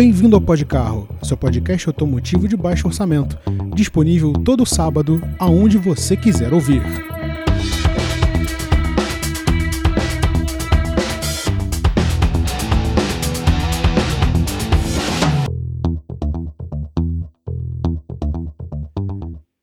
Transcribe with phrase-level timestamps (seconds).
[0.00, 3.38] Bem-vindo ao Podcarro, seu podcast automotivo de baixo orçamento,
[3.74, 6.80] disponível todo sábado, aonde você quiser ouvir.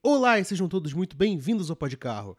[0.04, 2.38] Olá e sejam todos muito bem-vindos ao Podcarro.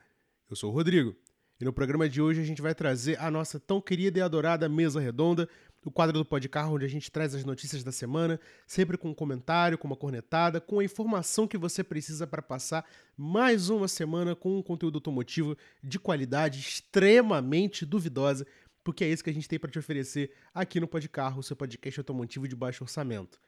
[0.48, 1.16] Eu sou o Rodrigo
[1.60, 4.68] e no programa de hoje a gente vai trazer a nossa tão querida e adorada
[4.68, 5.48] mesa redonda
[5.84, 9.14] o quadro do Podcarro, onde a gente traz as notícias da semana, sempre com um
[9.14, 12.84] comentário, com uma cornetada, com a informação que você precisa para passar
[13.16, 18.46] mais uma semana com um conteúdo automotivo de qualidade extremamente duvidosa,
[18.82, 22.00] porque é isso que a gente tem para te oferecer aqui no Podcarro, seu podcast
[22.00, 23.38] automotivo de baixo orçamento.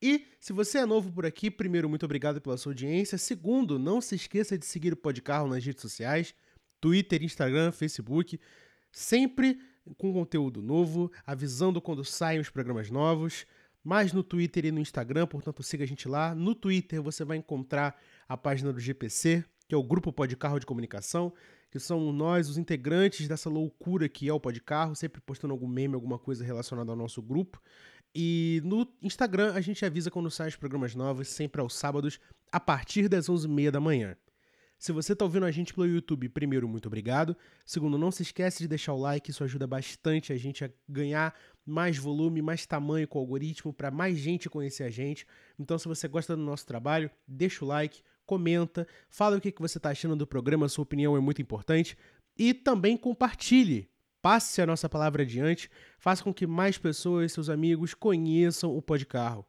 [0.00, 3.18] E se você é novo por aqui, primeiro, muito obrigado pela sua audiência.
[3.18, 6.34] Segundo, não se esqueça de seguir o Podcarro nas redes sociais,
[6.80, 8.38] Twitter, Instagram, Facebook,
[8.92, 9.60] sempre
[9.96, 13.46] com conteúdo novo, avisando quando saem os programas novos,
[13.82, 16.34] mais no Twitter e no Instagram, portanto siga a gente lá.
[16.34, 20.66] No Twitter você vai encontrar a página do GPC, que é o Grupo Podcarro de
[20.66, 21.32] Comunicação,
[21.70, 25.94] que são nós, os integrantes dessa loucura que é o Podcarro, sempre postando algum meme,
[25.94, 27.60] alguma coisa relacionada ao nosso grupo.
[28.14, 32.18] E no Instagram a gente avisa quando saem os programas novos, sempre aos sábados,
[32.50, 34.16] a partir das 11h30 da manhã.
[34.78, 37.36] Se você está ouvindo a gente pelo YouTube, primeiro, muito obrigado.
[37.66, 41.34] Segundo, não se esquece de deixar o like, isso ajuda bastante a gente a ganhar
[41.66, 45.26] mais volume, mais tamanho com o algoritmo, para mais gente conhecer a gente.
[45.58, 49.78] Então, se você gosta do nosso trabalho, deixa o like, comenta, fala o que você
[49.78, 51.98] está achando do programa, sua opinião é muito importante.
[52.38, 53.90] E também compartilhe,
[54.22, 55.68] passe a nossa palavra adiante,
[55.98, 59.44] faça com que mais pessoas, seus amigos, conheçam o Podcarro.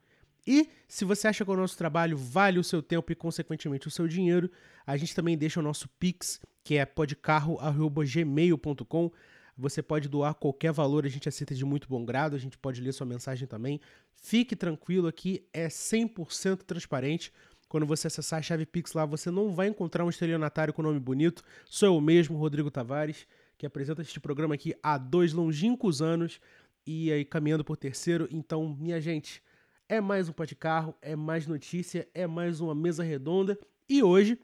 [0.50, 3.92] E se você acha que o nosso trabalho vale o seu tempo e, consequentemente, o
[3.92, 4.50] seu dinheiro,
[4.84, 9.12] a gente também deixa o nosso Pix, que é podcarro.gmail.com.
[9.56, 12.82] Você pode doar qualquer valor, a gente aceita de muito bom grado, a gente pode
[12.82, 13.80] ler sua mensagem também.
[14.12, 17.32] Fique tranquilo aqui, é 100% transparente.
[17.68, 21.00] Quando você acessar a chave Pix lá, você não vai encontrar um estelionatário com nome
[21.00, 21.44] bonito.
[21.66, 26.42] Sou eu mesmo, Rodrigo Tavares, que apresenta este programa aqui há dois longínquos anos
[26.88, 28.28] e aí caminhando por terceiro.
[28.32, 29.44] Então, minha gente,
[29.90, 33.58] é mais um pó de carro, é mais notícia, é mais uma mesa redonda.
[33.90, 34.40] E hoje,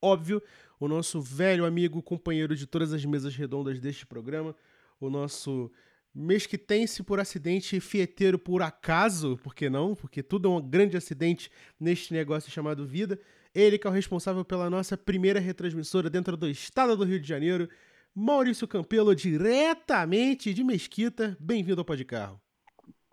[0.00, 0.42] óbvio,
[0.78, 4.54] o nosso velho amigo, companheiro de todas as mesas redondas deste programa,
[5.00, 5.72] o nosso
[6.14, 9.94] mesquitense por acidente, fieteiro por acaso, por que não?
[9.94, 11.50] Porque tudo é um grande acidente
[11.80, 13.18] neste negócio chamado vida.
[13.54, 17.26] Ele que é o responsável pela nossa primeira retransmissora dentro do estado do Rio de
[17.26, 17.68] Janeiro,
[18.14, 21.34] Maurício Campelo, diretamente de Mesquita.
[21.40, 22.45] Bem-vindo ao Pó de Carro.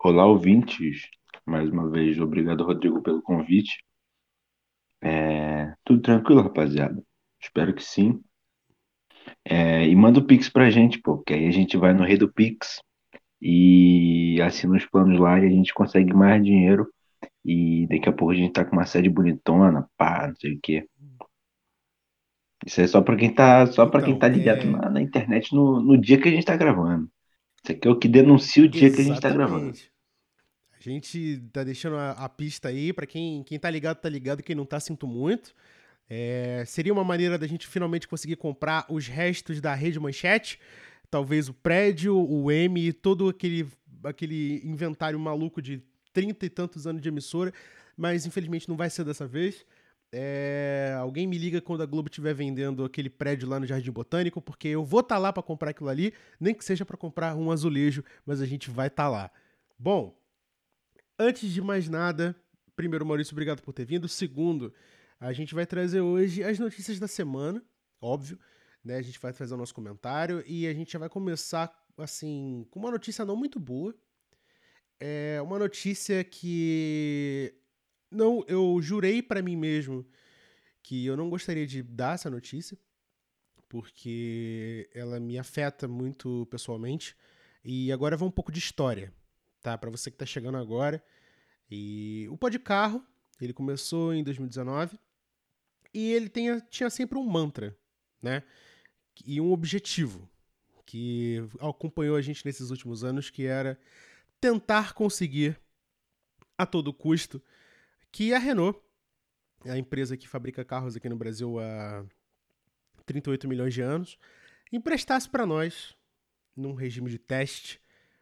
[0.06, 1.08] Olá, ouvintes.
[1.46, 3.82] Mais uma vez, obrigado, Rodrigo, pelo convite.
[5.02, 7.02] É, tudo tranquilo, rapaziada?
[7.40, 8.22] Espero que sim.
[9.42, 12.18] É, e manda o Pix pra gente, pô, que aí a gente vai no Rei
[12.18, 12.82] do Pix
[13.40, 16.86] e assina os planos lá e a gente consegue mais dinheiro.
[17.42, 20.60] E daqui a pouco a gente tá com uma sede bonitona, pá, não sei o
[20.62, 20.86] quê.
[22.66, 25.00] Isso é só pra quem tá, só pra quem tá Então, ligado é- na, na
[25.00, 27.08] internet no, no dia que a gente tá gravando.
[27.62, 29.72] Isso aqui é o que denuncia o dia que a gente tá gravando.
[30.86, 34.42] A gente tá deixando a, a pista aí, pra quem, quem tá ligado, tá ligado,
[34.42, 35.54] quem não tá, sinto muito.
[36.08, 40.60] É, seria uma maneira da gente finalmente conseguir comprar os restos da rede manchete,
[41.10, 43.66] talvez o prédio, o M, todo aquele,
[44.02, 47.52] aquele inventário maluco de trinta e tantos anos de emissora,
[47.96, 49.64] mas infelizmente não vai ser dessa vez.
[50.12, 54.40] É, alguém me liga quando a Globo estiver vendendo aquele prédio lá no Jardim Botânico,
[54.40, 57.50] porque eu vou estar lá para comprar aquilo ali, nem que seja para comprar um
[57.50, 59.30] azulejo, mas a gente vai estar lá.
[59.76, 60.16] Bom,
[61.18, 62.34] antes de mais nada,
[62.76, 64.08] primeiro, Maurício, obrigado por ter vindo.
[64.08, 64.72] Segundo,
[65.18, 67.62] a gente vai trazer hoje as notícias da semana,
[68.00, 68.38] óbvio,
[68.84, 68.96] né?
[68.96, 72.80] A gente vai trazer o nosso comentário e a gente já vai começar, assim, com
[72.80, 73.94] uma notícia não muito boa.
[75.00, 77.54] É uma notícia que
[78.10, 80.06] não, eu jurei pra mim mesmo
[80.82, 82.78] que eu não gostaria de dar essa notícia,
[83.68, 87.16] porque ela me afeta muito pessoalmente.
[87.64, 89.12] E agora vai um pouco de história,
[89.64, 89.78] tá?
[89.78, 91.02] Pra você que tá chegando agora.
[91.70, 93.02] E o Pó de Carro,
[93.40, 95.00] ele começou em 2019
[95.92, 97.76] e ele tem, tinha sempre um mantra,
[98.22, 98.42] né?
[99.24, 100.28] E um objetivo
[100.84, 103.80] que acompanhou a gente nesses últimos anos, que era
[104.38, 105.58] tentar conseguir
[106.58, 107.42] a todo custo
[108.12, 108.78] que a Renault,
[109.64, 112.04] a empresa que fabrica carros aqui no Brasil há
[113.06, 114.18] 38 milhões de anos,
[114.70, 115.96] emprestasse para nós,
[116.54, 117.80] num regime de teste,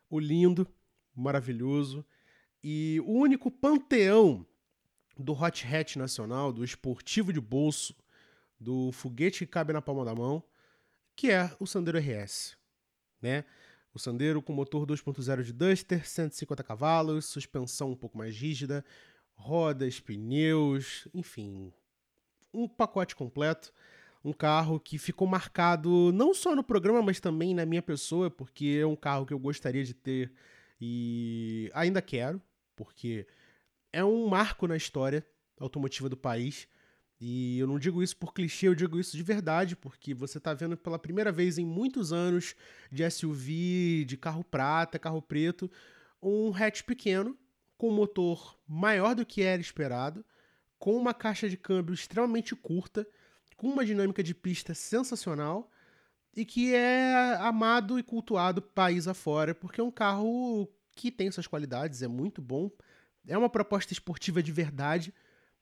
[0.09, 0.69] o lindo,
[1.15, 2.05] maravilhoso
[2.63, 4.47] e o único panteão
[5.19, 7.95] do hot hatch nacional, do esportivo de bolso,
[8.59, 10.43] do foguete que cabe na palma da mão,
[11.17, 12.57] que é o Sandero RS,
[13.21, 13.45] né?
[13.95, 18.85] O Sandero com motor 2.0 de Duster, 150 cavalos, suspensão um pouco mais rígida,
[19.35, 21.73] rodas, pneus, enfim,
[22.55, 23.73] um pacote completo.
[24.25, 28.79] Um carro que ficou marcado não só no programa, mas também na minha pessoa, porque
[28.81, 30.33] é um carro que eu gostaria de ter
[30.85, 32.43] e ainda quero,
[32.75, 33.25] porque
[33.93, 35.25] é um marco na história
[35.57, 36.67] automotiva do país.
[37.21, 40.53] E eu não digo isso por clichê, eu digo isso de verdade, porque você está
[40.53, 42.57] vendo pela primeira vez em muitos anos
[42.91, 45.71] de SUV, de carro prata, carro preto,
[46.21, 47.39] um hatch pequeno,
[47.79, 50.25] com um motor maior do que era esperado,
[50.81, 53.07] com uma caixa de câmbio extremamente curta,
[53.57, 55.71] com uma dinâmica de pista sensacional
[56.35, 61.47] e que é amado e cultuado país afora, porque é um carro que tem suas
[61.47, 62.71] qualidades, é muito bom,
[63.27, 65.15] é uma proposta esportiva de verdade,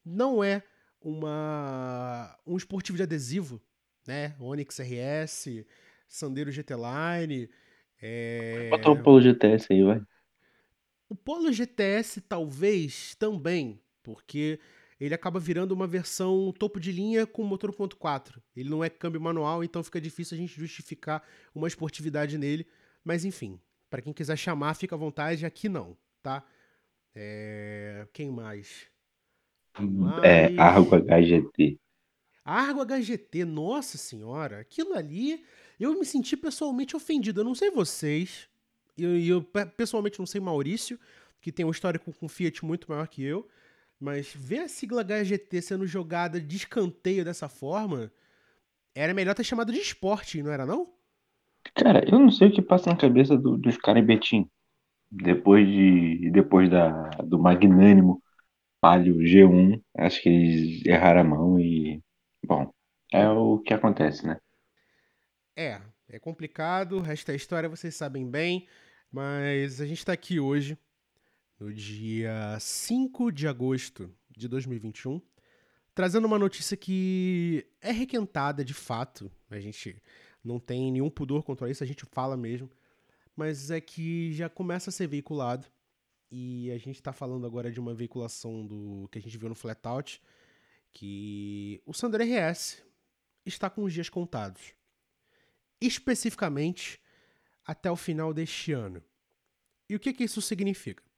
[0.05, 0.63] não é
[1.01, 3.61] uma um esportivo de adesivo,
[4.07, 4.35] né?
[4.39, 5.65] Onix RS,
[6.09, 7.49] Sandero GT Line.
[8.01, 8.69] É...
[8.71, 10.03] Bota o Polo GTS aí, vai.
[11.09, 14.61] O Polo GTS talvez também, porque
[15.01, 18.41] ele acaba virando uma versão topo de linha com motor 1.4.
[18.55, 21.23] Ele não é câmbio manual, então fica difícil a gente justificar
[21.55, 22.67] uma esportividade nele.
[23.03, 23.59] Mas enfim,
[23.89, 25.47] para quem quiser chamar, fica à vontade.
[25.47, 26.45] Aqui não, tá?
[27.15, 28.07] É...
[28.13, 28.91] Quem mais?
[30.23, 31.79] É, Argo HGT.
[32.45, 35.45] Argo HGT, nossa senhora, aquilo ali,
[35.79, 37.41] eu me senti pessoalmente ofendido.
[37.41, 38.49] Eu não sei vocês,
[38.97, 39.43] e eu, eu,
[39.77, 40.99] pessoalmente não sei Maurício,
[41.41, 43.49] que tem um histórico com Fiat muito maior que eu,
[44.01, 48.11] mas ver a sigla HGT sendo jogada de escanteio dessa forma,
[48.95, 50.93] era melhor ter chamado de esporte, não era não?
[51.75, 54.51] Cara, eu não sei o que passa na cabeça do, dos caras em Betim.
[55.11, 58.23] Depois de depois da, do magnânimo
[58.81, 62.03] Palio G1, acho que eles erraram a mão e.
[62.45, 62.73] Bom,
[63.13, 64.39] é o que acontece, né?
[65.57, 68.67] É, é complicado, o resto da história vocês sabem bem,
[69.13, 70.79] mas a gente tá aqui hoje,
[71.61, 75.21] no dia 5 de agosto de 2021,
[75.95, 80.03] trazendo uma notícia que é requentada de fato, a gente
[80.43, 82.71] não tem nenhum pudor contra isso, a gente fala mesmo,
[83.37, 85.67] mas é que já começa a ser veiculado
[86.31, 89.55] e a gente está falando agora de uma veiculação do que a gente viu no
[89.55, 90.23] Flatout,
[90.91, 92.83] que o Sandero RS
[93.45, 94.75] está com os dias contados.
[95.79, 96.99] Especificamente
[97.67, 99.03] até o final deste ano.
[99.89, 101.10] E o que, que isso significa?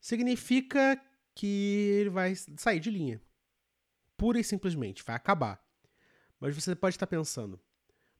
[0.00, 1.00] Significa
[1.34, 1.46] que
[2.00, 3.20] ele vai sair de linha.
[4.16, 5.62] Pura e simplesmente, vai acabar.
[6.40, 7.58] Mas você pode estar pensando,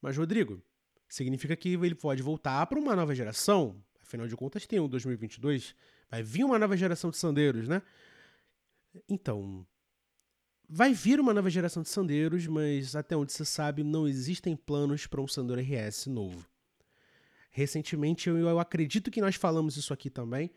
[0.01, 0.61] mas Rodrigo,
[1.07, 3.83] significa que ele pode voltar para uma nova geração?
[4.01, 5.75] Afinal de contas, tem o 2022,
[6.09, 7.81] vai vir uma nova geração de sandeiros, né?
[9.07, 9.65] Então,
[10.67, 15.07] vai vir uma nova geração de sandeiros, mas até onde você sabe, não existem planos
[15.07, 16.47] para um Sandero RS novo.
[17.51, 20.51] Recentemente, eu, eu acredito que nós falamos isso aqui também.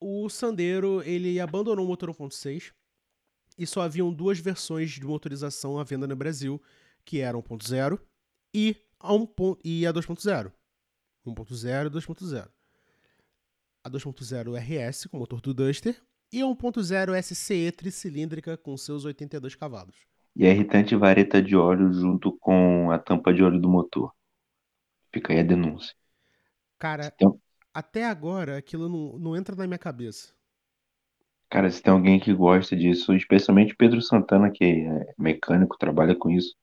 [0.00, 2.72] O Sandero ele abandonou o motor 1.6
[3.58, 6.60] e só haviam duas versões de motorização à venda no Brasil,
[7.04, 7.98] que eram 1.0
[8.52, 9.28] e a, 1.
[9.64, 10.52] e a 2.0.
[11.26, 12.48] 1.0 e 2.0
[13.86, 15.96] a 2.0 RS com motor do Duster
[16.32, 19.94] e a 1.0 SCE tricilíndrica com seus 82 cavalos.
[20.34, 24.12] E a irritante vareta de óleo junto com a tampa de óleo do motor.
[25.12, 25.94] Fica aí a denúncia.
[26.78, 27.28] Cara, tem...
[27.78, 30.32] até agora aquilo não, não entra na minha cabeça.
[31.50, 36.30] Cara, se tem alguém que gosta disso, especialmente Pedro Santana, que é mecânico, trabalha com
[36.30, 36.54] isso.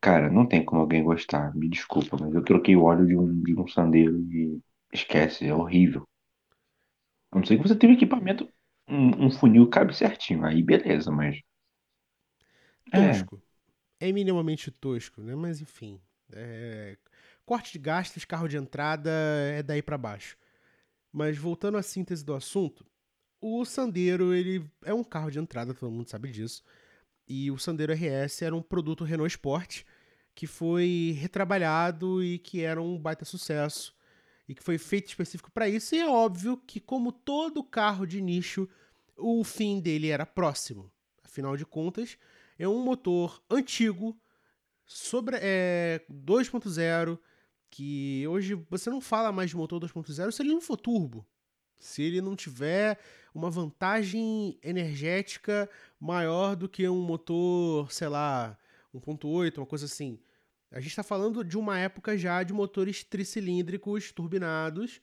[0.00, 1.54] Cara, não tem como alguém gostar.
[1.56, 4.60] Me desculpa, mas eu troquei o óleo de um, de um sandeiro e
[4.92, 6.06] esquece, é horrível.
[7.30, 8.48] A não ser que você tenha um equipamento,
[8.88, 10.44] um, um funil cabe certinho.
[10.44, 11.40] Aí beleza, mas.
[12.92, 12.98] É.
[12.98, 13.40] Tosco.
[14.00, 15.34] É, é minimamente tosco, né?
[15.34, 16.00] Mas enfim.
[16.32, 16.98] É...
[17.46, 19.10] Corte de gastos, carro de entrada
[19.54, 20.36] é daí para baixo.
[21.12, 22.84] Mas voltando à síntese do assunto,
[23.40, 26.64] o Sandero ele é um carro de entrada, todo mundo sabe disso.
[27.28, 29.84] E o Sandero RS era um produto Renault Sport
[30.34, 33.96] que foi retrabalhado e que era um baita sucesso
[34.48, 35.94] e que foi feito específico para isso.
[35.94, 38.68] E é óbvio que, como todo carro de nicho,
[39.16, 40.90] o fim dele era próximo.
[41.24, 42.18] Afinal de contas,
[42.58, 44.18] é um motor antigo,
[44.84, 47.18] sobre é, 2.0,
[47.76, 51.26] que hoje você não fala mais de motor 2.0 se ele não for turbo.
[51.78, 52.98] Se ele não tiver
[53.34, 55.68] uma vantagem energética
[56.00, 58.56] maior do que um motor, sei lá,
[58.94, 60.18] 1.8, uma coisa assim.
[60.70, 65.02] A gente está falando de uma época já de motores tricilíndricos turbinados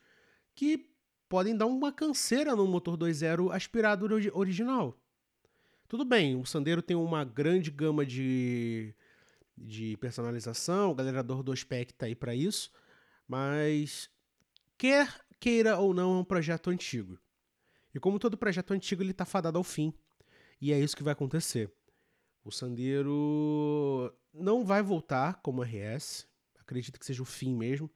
[0.55, 0.89] que
[1.29, 4.99] podem dar uma canseira no motor 2.0 aspirado original.
[5.87, 8.95] Tudo bem, o Sandero tem uma grande gama de,
[9.57, 12.71] de personalização, o galerador 2PEC está aí para isso,
[13.27, 14.09] Mas
[14.77, 17.19] quer queira ou não, é um projeto antigo.
[17.93, 19.93] E como todo projeto antigo, ele está fadado ao fim.
[20.59, 21.69] E é isso que vai acontecer.
[22.45, 26.25] O Sandero não vai voltar como RS.
[26.57, 27.91] Acredito que seja o fim mesmo.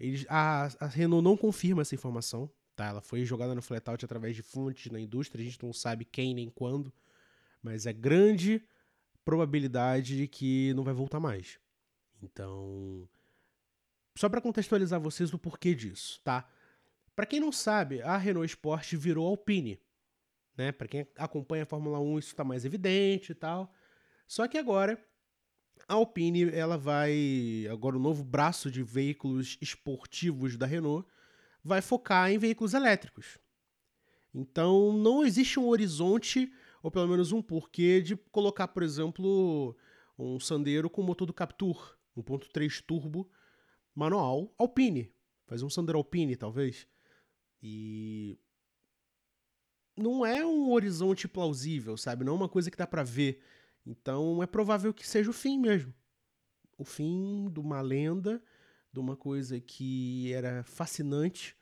[0.00, 2.50] Eles, a, a Renault não confirma essa informação.
[2.74, 2.86] Tá?
[2.86, 5.42] Ela foi jogada no flatout através de fontes na indústria.
[5.42, 6.90] A gente não sabe quem nem quando.
[7.62, 8.64] Mas é grande
[9.28, 11.60] probabilidade de que não vai voltar mais.
[12.22, 13.06] Então,
[14.16, 16.50] só para contextualizar vocês o porquê disso, tá?
[17.14, 19.78] Para quem não sabe, a Renault Sport virou Alpine.
[20.56, 20.72] Né?
[20.72, 23.70] Para quem acompanha a Fórmula 1, isso está mais evidente e tal.
[24.26, 24.98] Só que agora
[25.86, 31.06] a Alpine ela vai agora o novo braço de veículos esportivos da Renault
[31.62, 33.36] vai focar em veículos elétricos.
[34.34, 36.50] Então não existe um horizonte
[36.88, 39.76] ou pelo menos um porquê de colocar, por exemplo,
[40.18, 43.30] um Sandero com motor do Captur 1.3 turbo
[43.94, 45.12] manual Alpine,
[45.44, 46.88] fazer um Sandero Alpine talvez.
[47.62, 48.38] E
[49.94, 52.24] não é um horizonte plausível, sabe?
[52.24, 53.42] Não é uma coisa que dá para ver.
[53.84, 55.92] Então é provável que seja o fim mesmo.
[56.78, 58.42] O fim de uma lenda,
[58.90, 61.54] de uma coisa que era fascinante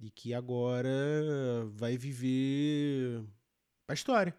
[0.00, 0.90] e que agora
[1.68, 3.24] vai viver
[3.86, 4.36] a história.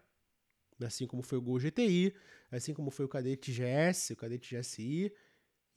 [0.84, 2.14] Assim como foi o Gol GTI,
[2.50, 5.12] assim como foi o Cadete GS, o Cadete GSI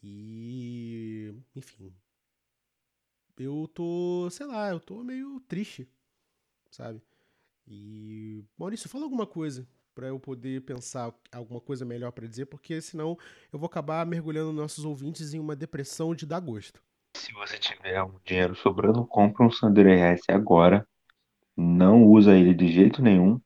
[0.03, 1.93] e enfim,
[3.38, 5.88] eu tô, sei lá, eu tô meio triste,
[6.70, 7.01] sabe?
[7.67, 12.81] E Maurício, fala alguma coisa para eu poder pensar alguma coisa melhor para dizer, porque
[12.81, 13.17] senão
[13.51, 16.81] eu vou acabar mergulhando nossos ouvintes em uma depressão de dar gosto.
[17.15, 20.88] Se você tiver dinheiro sobrando, compra um Sandero RS agora.
[21.55, 23.39] Não usa ele de jeito nenhum.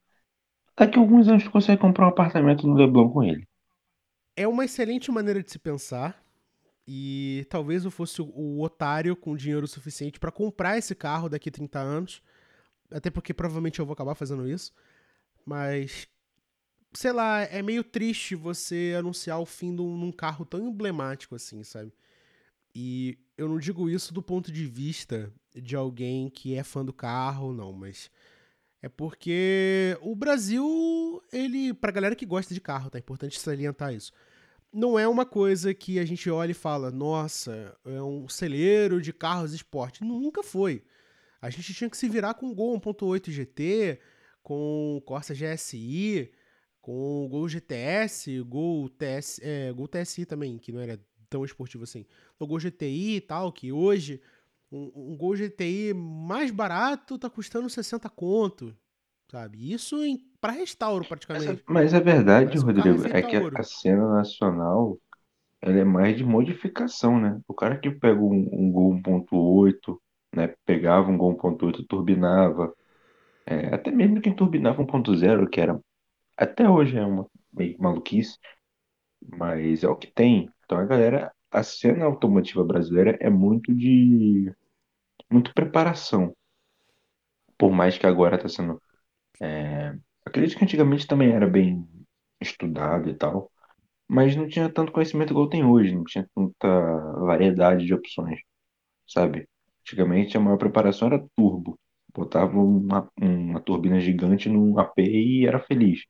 [0.77, 3.48] Daqui a alguns anos você consegue comprar um apartamento no Leblon com ele.
[4.36, 6.22] É uma excelente maneira de se pensar.
[6.88, 11.51] E talvez eu fosse o, otário com dinheiro suficiente para comprar esse carro daqui a
[11.51, 12.22] 30 anos.
[12.91, 14.72] Até porque provavelmente eu vou acabar fazendo isso.
[15.46, 16.08] Mas,
[16.94, 21.63] sei lá, é meio triste você anunciar o fim de um, carro tão emblemático assim,
[21.63, 21.91] sabe?
[22.75, 26.94] E eu não digo isso do ponto de vista de alguém que é fã do
[26.94, 28.12] carro, não, mas
[28.86, 32.98] é porque o Brasil, ele, pra galera que gosta de carro, tá?
[32.98, 34.13] É importante salientar isso
[34.75, 39.13] não é uma coisa que a gente olha e fala, nossa, é um celeiro de
[39.13, 40.04] carros esporte.
[40.04, 40.84] Nunca foi.
[41.42, 44.00] A gente tinha que se virar com o Gol 1.8 GT,
[44.44, 46.30] com o Corsa GSI,
[46.82, 51.00] com o Gol GTS, Gol, TS, é, Gol TSI também, que não era
[51.30, 52.06] tão esportivo assim.
[52.38, 54.22] O Gol GTI e tal, que hoje
[54.72, 58.75] um, um Gol GTI mais barato tá custando 60 conto,
[59.29, 59.72] sabe?
[59.72, 59.98] Isso
[60.41, 61.63] para restauro praticamente.
[61.67, 64.98] Mas, mas a verdade, Rodrigo, é que a, a cena nacional
[65.62, 67.39] ela é mais de modificação, né?
[67.48, 70.00] O cara que pega um, um Gol 1.8,
[70.36, 70.53] né?
[70.65, 72.74] Pegava um Gol 1.8, turbinava,
[73.45, 75.79] é, até mesmo quem turbinava 1.0, que era
[76.38, 78.38] até hoje é uma meio maluquice,
[79.38, 80.50] mas é o que tem.
[80.65, 84.53] Então a galera, a cena automotiva brasileira é muito de
[85.31, 86.35] muito preparação.
[87.57, 88.81] Por mais que agora está sendo
[89.41, 89.95] é,
[90.25, 91.88] acredito que antigamente também era bem
[92.41, 93.51] estudado e tal,
[94.09, 96.67] mas não tinha tanto conhecimento igual tem hoje, não tinha tanta
[97.21, 98.39] variedade de opções,
[99.07, 99.47] sabe?
[99.81, 101.79] Antigamente a maior preparação era turbo.
[102.15, 106.01] Botava uma, uma turbina gigante no AP e era feliz.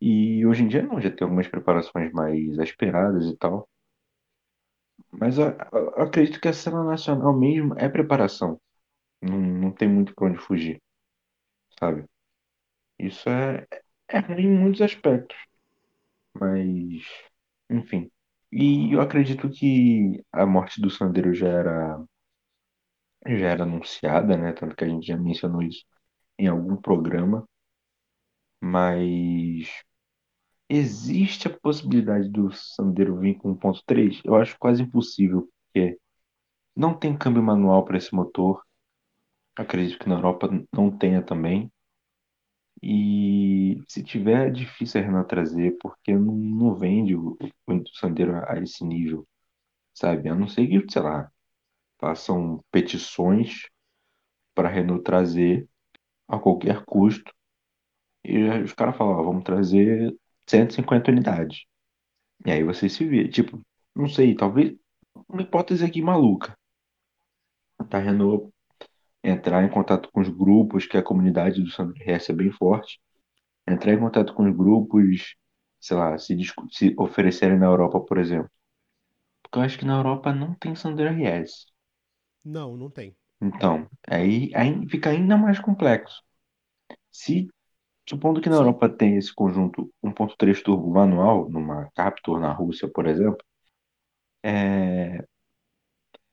[0.00, 3.68] E hoje em dia não, já tem algumas preparações mais esperadas e tal.
[5.12, 8.60] Mas eu, eu acredito que a cena nacional mesmo é preparação.
[9.22, 10.82] Não, não tem muito pra onde fugir,
[11.78, 12.04] sabe?
[12.98, 13.66] Isso é,
[14.08, 15.36] é ruim em muitos aspectos,
[16.34, 17.02] mas
[17.70, 18.10] enfim.
[18.52, 22.04] E eu acredito que a morte do Sandero já era
[23.26, 24.52] já era anunciada, né?
[24.54, 25.84] Tanto que a gente já mencionou isso
[26.38, 27.46] em algum programa,
[28.60, 29.85] mas
[30.68, 34.20] existe a possibilidade do Sandero vir com 1.3?
[34.24, 35.98] Eu acho quase impossível, porque
[36.76, 38.62] não tem câmbio manual para esse motor.
[39.56, 41.70] Acredito que na Europa não tenha também.
[42.82, 48.36] E se tiver, é difícil a Renault trazer, porque não, não vende o, o Sandero
[48.48, 49.26] a esse nível,
[49.94, 50.28] sabe?
[50.28, 51.30] A não ser que, sei lá,
[51.98, 53.68] façam petições
[54.54, 55.68] para a Renault trazer
[56.28, 57.32] a qualquer custo.
[58.24, 60.14] E os caras falam, vamos trazer
[60.46, 61.64] 150 unidades.
[62.46, 63.60] E aí você se vê, tipo,
[63.96, 64.76] não sei, talvez
[65.28, 66.56] uma hipótese aqui maluca.
[67.90, 68.52] A Renault
[69.24, 73.00] entrar em contato com os grupos, que a comunidade do Sandro RS é bem forte,
[73.68, 75.36] entrar em contato com os grupos,
[75.80, 76.36] sei lá, se,
[76.72, 78.50] se oferecerem na Europa, por exemplo,
[79.42, 81.66] Porque eu acho que na Europa não tem Sandero RS.
[82.44, 83.14] Não, não tem.
[83.40, 86.22] Então, aí, aí fica ainda mais complexo.
[87.10, 87.48] Se,
[88.08, 88.56] supondo que na.
[88.56, 93.44] Europa tem esse conjunto 1.3 turbo manual, numa Captur na Rússia, por exemplo,
[94.44, 95.24] é,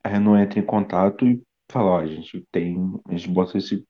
[0.04, 2.78] a Renault entra em contato e fala, ó, a gente tem,
[3.08, 3.86] a gente bota esse,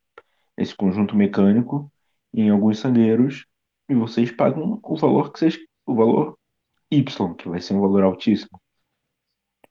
[0.57, 1.91] esse conjunto mecânico
[2.33, 3.45] em alguns sandeiros
[3.89, 6.37] e vocês pagam o valor que vocês, o valor
[6.91, 8.61] Y, que vai ser um valor altíssimo.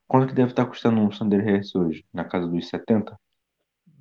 [0.07, 2.05] Quanto que deve estar custando um Sandero RS hoje?
[2.13, 3.19] Na casa dos 70?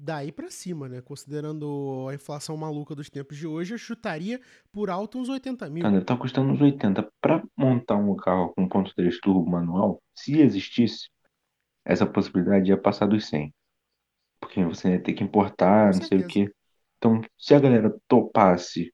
[0.03, 1.01] Daí pra cima, né?
[1.01, 4.41] Considerando a inflação maluca dos tempos de hoje, eu chutaria
[4.71, 5.89] por alto uns 80 Tá, mil.
[5.89, 7.09] deve estar custando uns 80.
[7.21, 11.09] Para montar um carro com 1.3 turbo manual, se existisse,
[11.85, 13.53] essa possibilidade ia passar dos 100.
[14.41, 15.23] Porque você ia ter que
[15.79, 16.27] Com importar, não sei o certeza.
[16.27, 16.51] quê.
[16.97, 18.93] Então, se a galera topasse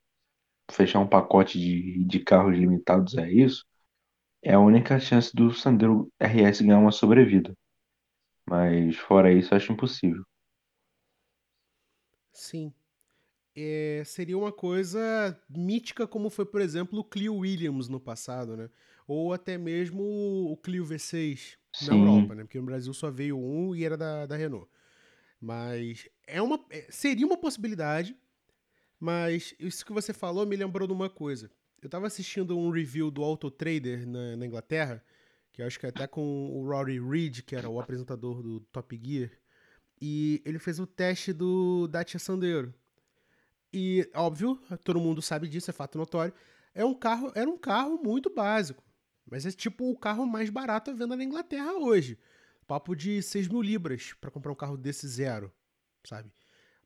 [0.72, 3.66] fechar um pacote de, de carros limitados a isso,
[4.44, 7.54] é a única chance do Sandero RS ganhar uma sobrevida.
[8.50, 10.24] Mas fora isso, eu acho impossível.
[12.38, 12.72] Sim.
[13.56, 18.70] É, seria uma coisa mítica como foi, por exemplo, o Clio Williams no passado, né?
[19.08, 22.44] Ou até mesmo o Clio V6 na Europa, Sim, né?
[22.44, 24.70] Porque no Brasil só veio um e era da, da Renault.
[25.42, 28.16] Mas é uma, é- seria uma possibilidade,
[29.00, 31.50] mas isso que você falou me lembrou de uma coisa.
[31.82, 35.04] Eu tava assistindo um review do Auto Trader na, na Inglaterra,
[35.52, 38.60] que eu acho que é até com o Rory Reid, que era o apresentador do
[38.72, 39.32] Top Gear,
[40.02, 42.74] e ele fez o teste do Dacia Sandero.
[43.74, 46.34] E, óbvio, todo mundo sabe disso, é fato notório.
[46.74, 48.84] É um carro, era um carro muito básico.
[49.30, 52.18] Mas é tipo o carro mais barato à venda na Inglaterra hoje.
[52.66, 55.52] Papo de 6 mil libras para comprar um carro desse zero,
[56.04, 56.32] sabe?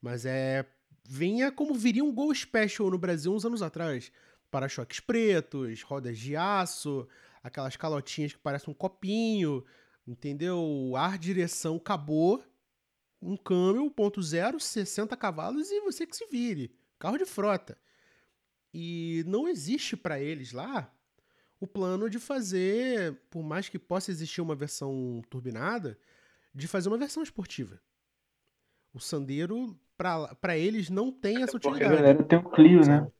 [0.01, 0.65] Mas é.
[1.03, 4.11] Vinha como viria um Gol Special no Brasil uns anos atrás.
[4.51, 7.07] Para-choques pretos, rodas de aço,
[7.43, 9.65] aquelas calotinhas que parecem um copinho,
[10.07, 10.93] entendeu?
[10.95, 12.43] Ar, direção, acabou
[13.21, 16.75] um câmbio 1.0, 60 cavalos e você que se vire.
[16.97, 17.77] Carro de frota.
[18.73, 20.91] E não existe para eles lá
[21.59, 25.97] o plano de fazer, por mais que possa existir uma versão turbinada,
[26.53, 27.79] de fazer uma versão esportiva.
[28.93, 32.99] O Sandero, para eles, não tem essa porque a utilidade, galera tem o Clio, né?
[32.99, 33.11] sabe?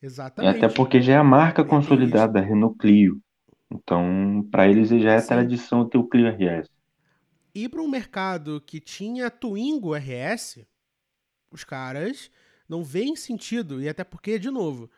[0.00, 0.74] E até Exatamente.
[0.76, 3.20] porque já é a marca consolidada da Renault Clio.
[3.70, 5.28] Então, para eles já é Sim.
[5.28, 6.70] tradição ter o Clio RS.
[7.64, 10.66] Ir para um mercado que tinha Twingo RS,
[11.50, 12.30] os caras
[12.68, 13.80] não veem sentido.
[13.82, 14.90] E até porque, de novo,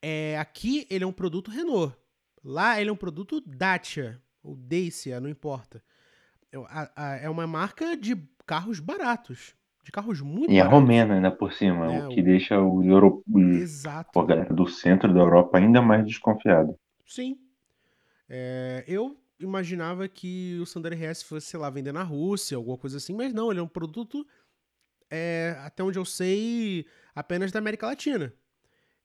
[0.00, 1.92] É, aqui ele é um produto Renault.
[2.44, 5.82] Lá ele é um produto Dacia, ou Dacia, não importa.
[6.52, 8.14] É a- a- é uma marca de
[8.46, 9.54] carros baratos.
[9.84, 10.80] De carros muito E é baratos.
[10.80, 12.14] romena ainda por cima, o Né?
[12.14, 12.60] que O- deixa a
[13.56, 14.22] exato.
[14.24, 16.78] galera do centro da Europa ainda mais desconfiada.
[17.06, 17.38] Sim.
[18.28, 22.96] É, eu imaginava que o Sandero RS fosse, sei lá, vender na Rússia, alguma coisa
[22.96, 24.26] assim, mas não, ele é um produto,
[25.10, 28.32] é, até onde eu sei, apenas da América Latina.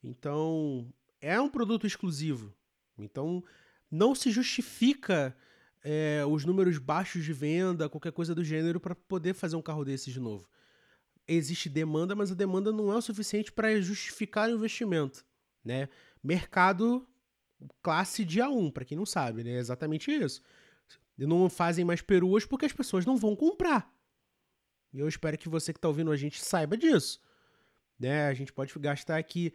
[0.03, 0.91] Então,
[1.21, 2.53] é um produto exclusivo.
[2.97, 3.43] Então,
[3.89, 5.35] não se justifica
[5.83, 9.85] é, os números baixos de venda, qualquer coisa do gênero, para poder fazer um carro
[9.85, 10.49] desse de novo.
[11.27, 15.25] Existe demanda, mas a demanda não é o suficiente para justificar o investimento.
[15.63, 15.87] Né?
[16.21, 17.07] Mercado
[17.81, 19.51] classe dia 1, para quem não sabe, né?
[19.51, 20.41] É exatamente isso.
[21.17, 23.91] Não fazem mais peruas porque as pessoas não vão comprar.
[24.91, 27.21] E eu espero que você que está ouvindo a gente saiba disso.
[27.99, 28.27] Né?
[28.27, 29.53] A gente pode gastar aqui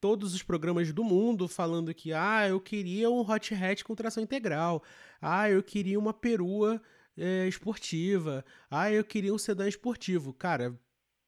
[0.00, 4.22] todos os programas do mundo falando que ah, eu queria um hot hatch com tração
[4.22, 4.82] integral,
[5.20, 6.82] ah, eu queria uma perua
[7.16, 10.34] é, esportiva, ah, eu queria um sedã esportivo.
[10.34, 10.78] Cara,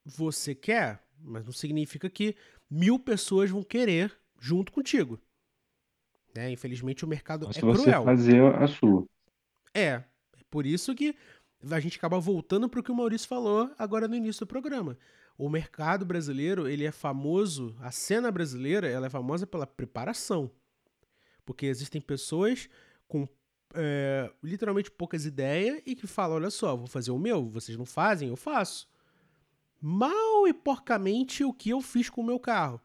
[0.04, 2.36] você quer, mas não significa que
[2.70, 5.18] mil pessoas vão querer junto contigo.
[6.36, 6.50] Né?
[6.50, 8.04] Infelizmente o mercado Só é você cruel.
[8.04, 9.06] fazer a sua.
[9.74, 10.04] É, é
[10.50, 11.16] por isso que
[11.70, 14.98] a gente acaba voltando para o que o Maurício falou agora no início do programa.
[15.38, 20.50] O mercado brasileiro, ele é famoso, a cena brasileira, ela é famosa pela preparação.
[21.44, 22.68] Porque existem pessoas
[23.06, 23.28] com
[23.74, 27.84] é, literalmente poucas ideias e que falam, olha só, vou fazer o meu, vocês não
[27.84, 28.88] fazem, eu faço.
[29.80, 32.80] Mal e porcamente o que eu fiz com o meu carro.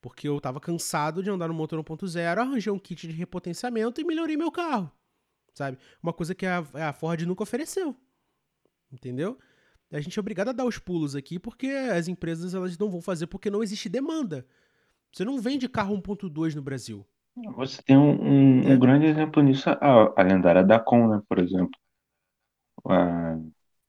[0.00, 4.04] Porque eu estava cansado de andar no motor 1.0, arranjei um kit de repotenciamento e
[4.04, 4.90] melhorei meu carro
[5.54, 5.78] sabe?
[6.02, 7.94] Uma coisa que a, a Ford nunca ofereceu,
[8.92, 9.38] entendeu?
[9.92, 13.02] A gente é obrigado a dar os pulos aqui porque as empresas elas não vão
[13.02, 14.46] fazer porque não existe demanda.
[15.12, 17.04] Você não vende carro 1.2 no Brasil,
[17.56, 18.76] Você tem um, um, um né?
[18.76, 21.78] grande exemplo nisso, a, a lendária Dacon, né, por exemplo.
[22.86, 23.36] A,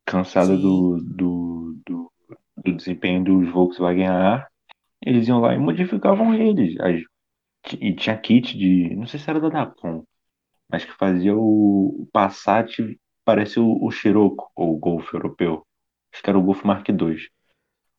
[0.04, 2.12] cansada do, do, do,
[2.58, 4.50] do desempenho dos Volkswagen A,
[5.06, 6.80] eles iam lá e modificavam eles.
[6.80, 7.04] As-
[7.82, 8.96] e tinha kit de.
[8.96, 10.06] Não sei se era da Dacon,
[10.70, 12.70] mas que fazia o, o Passat
[13.26, 13.92] parecer o, o
[14.56, 15.66] ou o Golf europeu.
[16.14, 17.32] Acho que era o Golf Mark II.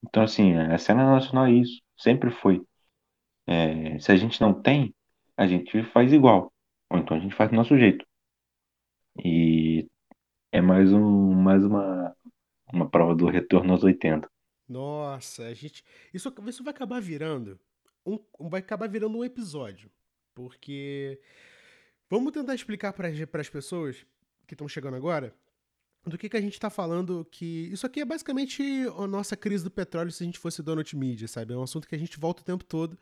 [0.05, 2.62] Então, assim, a cena nacional é isso, sempre foi.
[3.47, 4.95] É, se a gente não tem,
[5.37, 6.53] a gente faz igual,
[6.91, 8.05] ou então a gente faz do nosso jeito.
[9.25, 9.88] E
[10.53, 12.17] é mais um, mais uma,
[12.73, 14.31] uma prova do retorno aos 80.
[14.73, 15.85] Nossa, a gente.
[16.13, 17.61] Isso, isso vai acabar virando.
[18.05, 19.91] Um, vai acabar virando um episódio.
[20.35, 21.21] Porque.
[22.09, 23.09] Vamos tentar explicar para
[23.41, 24.05] as pessoas
[24.47, 25.35] que estão chegando agora
[26.05, 27.27] do que, que a gente está falando.
[27.31, 28.63] Que isso aqui é basicamente
[28.99, 31.53] a nossa crise do petróleo se a gente fosse donut media, sabe?
[31.53, 32.99] É um assunto que a gente volta o tempo todo.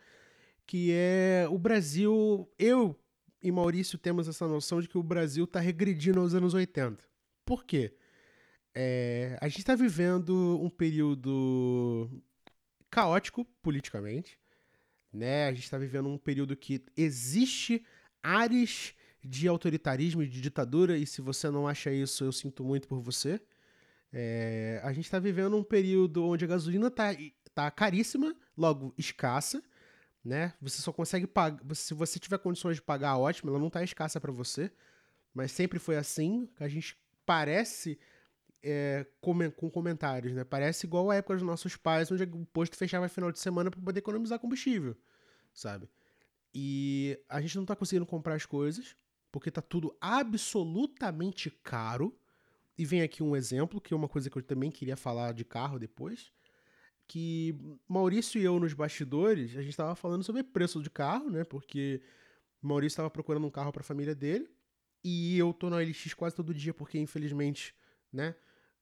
[0.66, 2.48] Que é o Brasil.
[2.58, 2.98] Eu
[3.42, 7.02] e Maurício temos essa noção de que o Brasil está regredindo aos anos 80.
[7.44, 7.94] Por quê?
[8.74, 12.08] É, a gente está vivendo um período
[12.90, 14.38] caótico politicamente,
[15.12, 15.46] né?
[15.48, 17.84] A gente está vivendo um período que existe
[18.22, 22.88] áreas de autoritarismo e de ditadura, e se você não acha isso, eu sinto muito
[22.88, 23.40] por você.
[24.12, 27.10] É, a gente está vivendo um período onde a gasolina está
[27.54, 29.62] tá caríssima, logo escassa,
[30.24, 30.54] né?
[30.60, 31.60] Você só consegue pagar.
[31.74, 34.70] Se você tiver condições de pagar, ótimo, ela não está escassa para você.
[35.32, 36.48] Mas sempre foi assim.
[36.58, 37.98] A gente parece
[38.62, 40.44] é, com comentários, né?
[40.44, 43.80] Parece igual a época dos nossos pais, onde o posto fechava final de semana para
[43.80, 44.96] poder economizar combustível,
[45.52, 45.88] sabe?
[46.54, 48.96] E a gente não tá conseguindo comprar as coisas,
[49.30, 52.16] porque tá tudo absolutamente caro.
[52.76, 55.44] E vem aqui um exemplo, que é uma coisa que eu também queria falar de
[55.44, 56.32] carro depois,
[57.06, 57.54] que
[57.86, 61.44] Maurício e eu nos bastidores, a gente estava falando sobre preço de carro, né?
[61.44, 62.00] Porque
[62.62, 64.48] Maurício estava procurando um carro para a família dele,
[65.04, 67.74] e eu tô na LX quase todo dia, porque infelizmente,
[68.12, 68.34] né?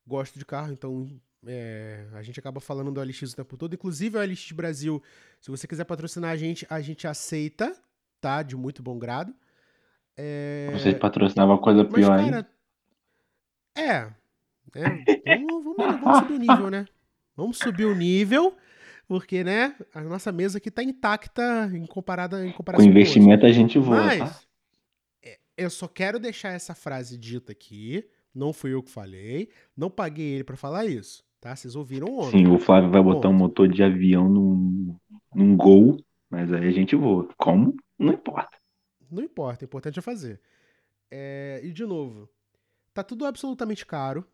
[0.08, 1.08] Gosto de carro, então
[1.46, 3.74] é, a gente acaba falando do LX o tempo todo.
[3.74, 5.02] Inclusive, o LX Brasil,
[5.40, 7.76] se você quiser patrocinar a gente, a gente aceita,
[8.20, 8.42] tá?
[8.42, 9.32] De muito bom grado.
[10.16, 10.70] É...
[10.72, 12.48] Você patrocinava coisa pior Mas, cara,
[13.76, 14.10] É.
[14.74, 16.86] é vamos, vamos, vamos subir o nível, né?
[17.36, 18.56] Vamos subir o nível,
[19.06, 23.46] porque, né, a nossa mesa aqui tá intacta em, comparada, em comparação com investimento com
[23.46, 24.40] a gente voa, Mas, tá?
[25.56, 30.34] Eu só quero deixar essa frase dita aqui, não fui eu que falei, não paguei
[30.34, 31.54] ele para falar isso, tá?
[31.54, 32.44] Vocês ouviram ontem.
[32.44, 34.96] Sim, o Flávio vai botar um motor de avião num,
[35.34, 35.96] num gol,
[36.30, 37.28] mas aí a gente voa.
[37.36, 37.74] Como?
[37.98, 38.56] Não importa.
[39.10, 40.40] Não importa, o importante é fazer.
[41.10, 42.28] É, e de novo,
[42.92, 44.26] tá tudo absolutamente caro.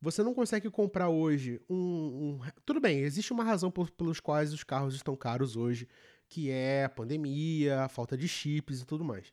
[0.00, 2.40] Você não consegue comprar hoje um, um.
[2.64, 5.88] Tudo bem, existe uma razão por, pelos quais os carros estão caros hoje,
[6.28, 9.32] que é a pandemia, a falta de chips e tudo mais.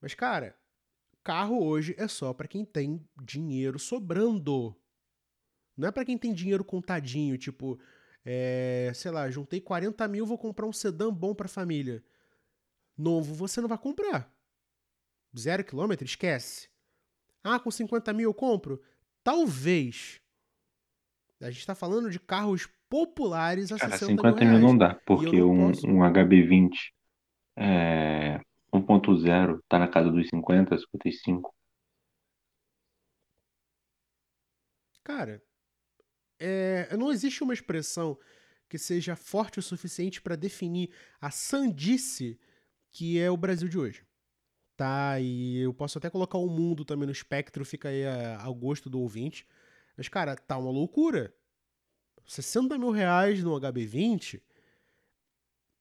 [0.00, 0.54] Mas, cara,
[1.26, 4.76] Carro hoje é só para quem tem dinheiro sobrando.
[5.76, 7.80] Não é para quem tem dinheiro contadinho, tipo,
[8.24, 12.00] é, sei lá, juntei 40 mil, vou comprar um sedã bom pra família.
[12.96, 14.32] Novo você não vai comprar.
[15.36, 16.68] Zero quilômetro, esquece.
[17.42, 18.80] Ah, com 50 mil eu compro?
[19.24, 20.20] Talvez.
[21.40, 24.94] A gente tá falando de carros populares a Cara, 60 50 mil, mil não dá,
[25.04, 26.70] porque um, um HB20
[27.56, 28.40] é,
[28.80, 31.54] 1.0 tá na casa dos 50, 55.
[35.04, 35.42] Cara,
[36.38, 38.18] é, não existe uma expressão
[38.68, 42.38] que seja forte o suficiente para definir a sandice
[42.92, 44.06] que é o Brasil de hoje.
[44.76, 45.20] Tá?
[45.20, 48.88] E eu posso até colocar o mundo também no espectro, fica aí a, ao gosto
[48.88, 49.46] do ouvinte.
[49.96, 51.34] Mas, cara, tá uma loucura.
[52.26, 54.42] 60 mil reais no HB20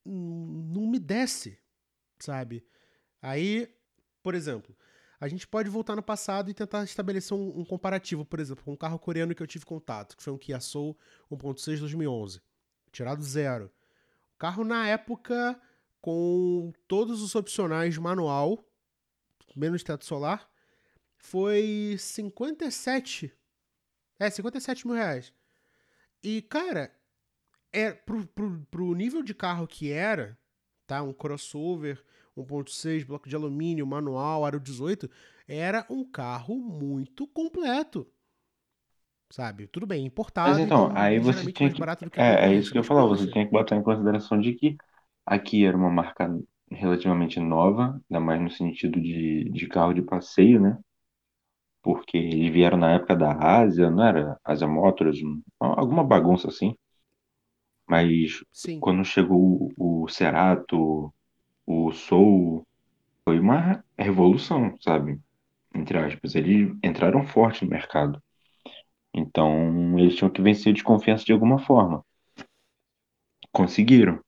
[0.05, 1.57] hum, não me desce,
[2.19, 2.65] sabe?
[3.25, 3.67] Aí,
[4.21, 4.77] por exemplo,
[5.19, 8.73] a gente pode voltar no passado e tentar estabelecer um, um, comparativo, por exemplo, com
[8.73, 10.95] um carro coreano que eu tive contato, que foi um Kia Soul
[11.31, 12.39] 1.6 2011,
[12.91, 13.71] tirado zero.
[14.35, 15.59] O carro na época
[15.99, 18.63] com todos os opcionais manual,
[19.55, 20.47] menos teto solar,
[21.17, 23.33] foi 57.
[24.19, 25.33] É, 57 mil reais.
[26.21, 26.95] E, cara,
[27.73, 30.37] é, pro, pro, pro nível de carro que era,
[30.85, 31.01] tá?
[31.01, 35.09] Um crossover 1.6, bloco de alumínio, manual, aro 18,
[35.47, 38.07] era um carro muito completo.
[39.31, 39.67] Sabe?
[39.67, 40.51] Tudo bem, importado.
[40.51, 42.09] Mas então, então aí você tinha que...
[42.09, 44.77] que é, é isso que eu falava, você tinha que botar em consideração de que
[45.25, 46.29] aqui era uma marca
[46.71, 50.77] relativamente nova, ainda mais no sentido de, de carro de passeio, né?
[51.81, 54.39] Porque eles vieram na época da Ásia, não era?
[54.43, 55.19] Ásia Motors,
[55.59, 56.75] alguma bagunça assim.
[57.87, 58.79] Mas Sim.
[58.79, 61.13] quando chegou o, o Cerato,
[61.65, 62.65] o Soul
[63.23, 65.19] foi uma revolução, sabe?
[65.73, 66.35] Entre aspas.
[66.35, 68.21] Eles entraram forte no mercado.
[69.13, 72.05] Então, eles tinham que vencer a desconfiança de alguma forma.
[73.51, 74.19] Conseguiram.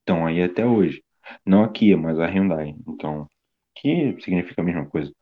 [0.00, 1.02] Estão aí até hoje.
[1.44, 2.76] Não a Kia, mas a Hyundai.
[2.86, 3.28] Então,
[3.74, 5.12] que significa a mesma coisa.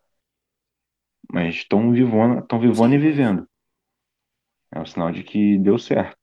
[1.33, 3.49] Mas estão vivona, estão vivona e vivendo.
[4.71, 6.17] É um sinal de que deu certo.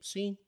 [0.00, 0.38] Sim.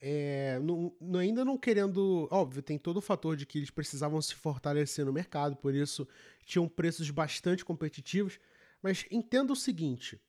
[0.00, 2.28] É, não- ainda não querendo.
[2.30, 6.06] Óbvio, tem todo o fator de que eles precisavam se fortalecer no mercado, por isso
[6.44, 8.38] tinham preços bastante competitivos.
[8.82, 10.20] Mas entenda o seguinte: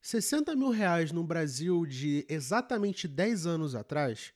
[0.00, 4.32] 60 mil reais no Brasil de exatamente 10 anos atrás,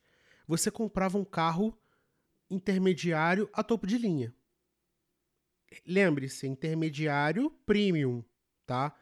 [0.46, 1.76] você comprava um carro
[2.50, 4.34] intermediário a topo de linha.
[5.86, 8.24] Lembre-se, intermediário premium,
[8.64, 8.94] tá?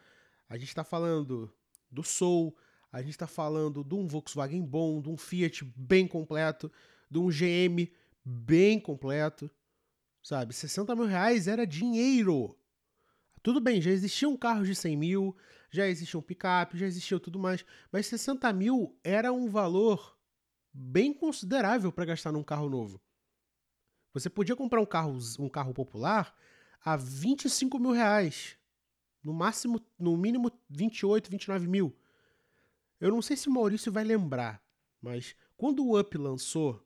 [0.48, 1.52] A gente está falando
[1.90, 2.56] do Soul,
[2.94, 6.70] a gente está falando de um Volkswagen bom, de um Fiat bem completo,
[7.10, 7.90] de um GM
[8.24, 9.50] bem completo,
[10.22, 10.54] sabe?
[10.54, 12.56] 60 mil reais era dinheiro.
[13.42, 15.36] Tudo bem, já existiam carros de 100 mil,
[15.72, 20.16] já existiam picape, já existia tudo mais, mas 60 mil era um valor
[20.72, 23.02] bem considerável para gastar num carro novo.
[24.12, 26.32] Você podia comprar um carro, um carro popular
[26.84, 28.56] a 25 mil reais.
[29.20, 31.96] No máximo, no mínimo 28, 29 mil.
[33.04, 34.62] Eu não sei se o Maurício vai lembrar,
[34.98, 36.82] mas quando o Up lançou,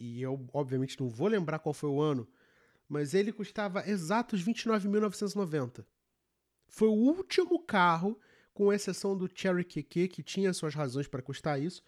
[0.00, 2.26] e eu obviamente não vou lembrar qual foi o ano,
[2.88, 5.84] mas ele custava exatos 29.990.
[6.68, 8.18] Foi o último carro,
[8.54, 11.82] com exceção do Cherry QQ, que tinha suas razões para custar isso,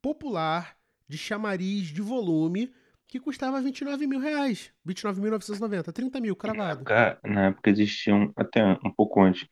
[0.00, 0.74] popular,
[1.06, 2.72] de chamariz, de volume,
[3.06, 4.72] que custava 29 mil reais.
[4.86, 6.80] 29.990, 30 mil, Na cravado.
[6.80, 9.46] época, na época existiam, até um pouco antes,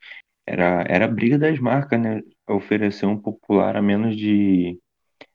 [0.47, 2.23] era, era a briga das marcas, né?
[2.49, 4.79] Oferecer um popular a menos de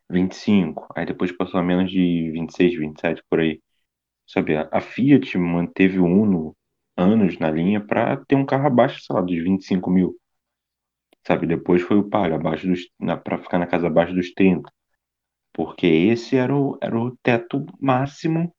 [0.09, 3.61] 25, aí depois passou a menos de 26, 27, por aí.
[4.27, 6.55] Sabe, a, Fiat manteve o Uno
[6.97, 10.17] anos na linha para ter um carro abaixo, sei lá, dos 25 mil.
[11.27, 14.71] Sabe, depois foi o Palio, abaixo dos, na, pra ficar na casa abaixo dos 30.
[15.53, 18.53] Porque esse era o, era o teto máximo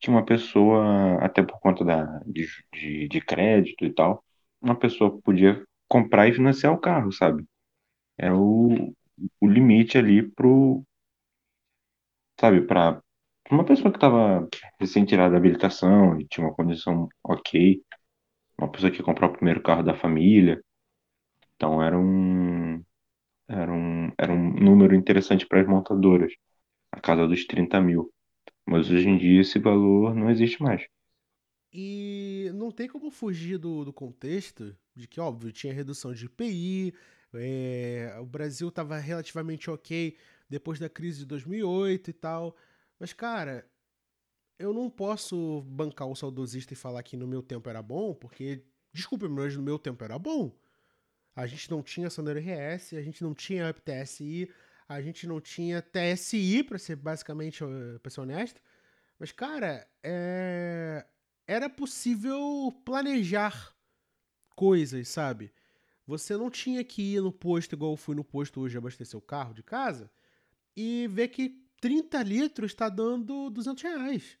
[0.00, 4.24] que uma pessoa, até por conta da, de, de, de crédito e tal,
[4.62, 7.44] uma pessoa podia comprar e financiar o carro, sabe?
[8.26, 8.94] Era o,
[9.42, 10.84] o limite ali pro,
[12.40, 13.02] sabe, para
[13.50, 14.48] uma pessoa que estava
[14.80, 17.82] recém-tirada da habilitação e tinha uma condição ok,
[18.58, 20.62] uma pessoa que ia comprar o primeiro carro da família.
[21.56, 22.82] Então era um,
[23.48, 26.32] era um, era um número interessante para as montadoras,
[26.92, 28.12] a casa dos 30 mil.
[28.66, 30.82] Mas hoje em dia esse valor não existe mais.
[31.72, 36.94] E não tem como fugir do, do contexto de que, óbvio, tinha redução de IPI,
[37.34, 40.16] é, o Brasil estava relativamente ok
[40.48, 42.56] depois da crise de 2008 e tal.
[42.98, 43.66] Mas, cara,
[44.58, 48.64] eu não posso bancar o saudosista e falar que no meu tempo era bom, porque,
[48.92, 50.54] desculpe, mas no meu tempo era bom.
[51.34, 54.50] A gente não tinha Sandero RS, a gente não tinha Up TSI,
[54.88, 57.62] a gente não tinha TSI, para ser basicamente,
[58.02, 58.60] para ser honesto.
[59.18, 61.06] Mas, cara, é...
[61.46, 63.74] era possível planejar
[64.54, 65.52] coisas, sabe?
[66.10, 69.22] Você não tinha que ir no posto, igual eu fui no posto hoje abastecer o
[69.22, 70.10] carro de casa,
[70.76, 74.38] e ver que 30 litros está dando 200 reais.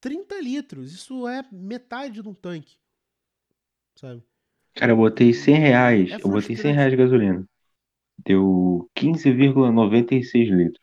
[0.00, 2.76] 30 litros, isso é metade de um tanque,
[3.94, 4.22] sabe?
[4.74, 6.74] Cara, eu botei 100 reais, É eu botei 100 frustrante.
[6.74, 7.44] reais de gasolina.
[8.26, 10.80] Deu 15,96 litros.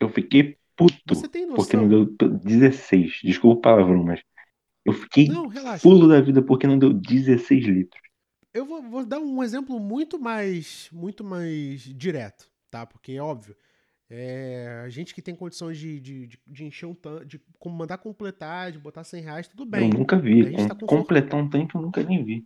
[0.00, 1.14] Eu fiquei puto,
[1.54, 3.20] porque não deu 16.
[3.22, 4.20] Desculpa o palavrão, mas
[4.84, 5.50] eu fiquei Não,
[5.82, 8.02] fulo da vida porque não deu 16 litros.
[8.54, 12.84] Eu vou, vou dar um exemplo muito mais, muito mais direto, tá?
[12.84, 13.56] Porque é óbvio.
[14.10, 17.96] É, a gente que tem condições de, de, de, de encher um tanque, de mandar
[17.96, 19.88] completar, de botar 100 reais, tudo Eu bem.
[19.90, 20.52] nunca A vi.
[20.52, 22.44] Com- tá completar um tanque eu nunca nem vi.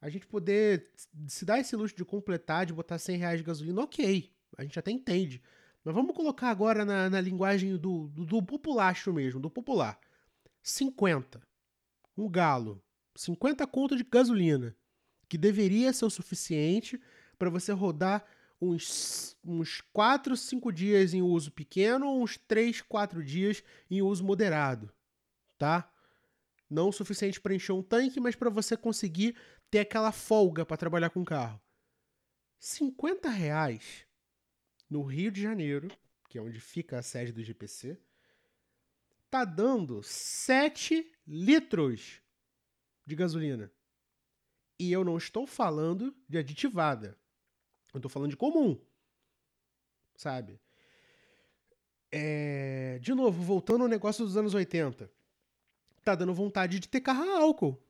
[0.00, 0.90] A gente poder
[1.26, 4.32] se dar esse luxo de completar, de botar 100 reais de gasolina, ok.
[4.56, 5.42] A gente até entende.
[5.84, 9.98] Mas vamos colocar agora na, na linguagem do, do, do populacho mesmo, do popular.
[10.62, 11.42] 50.
[12.16, 12.82] Um galo.
[13.18, 14.76] 50 conto de gasolina.
[15.28, 17.00] Que deveria ser o suficiente
[17.36, 18.24] para você rodar
[18.60, 24.92] uns, uns 4, 5 dias em uso pequeno, uns 3, 4 dias em uso moderado.
[25.58, 25.92] Tá?
[26.70, 29.36] Não o suficiente para encher um tanque, mas para você conseguir
[29.68, 31.60] ter aquela folga para trabalhar com o carro.
[32.60, 34.06] 50 reais
[34.88, 35.88] no Rio de Janeiro,
[36.28, 37.98] que é onde fica a sede do GPC,
[39.28, 42.22] tá dando 7 litros
[43.08, 43.72] de gasolina.
[44.78, 47.18] E eu não estou falando de aditivada.
[47.92, 48.78] Eu estou falando de comum.
[50.14, 50.60] Sabe?
[52.12, 52.98] É...
[53.00, 55.10] De novo, voltando ao negócio dos anos 80.
[56.04, 57.82] Tá dando vontade de ter carro a álcool.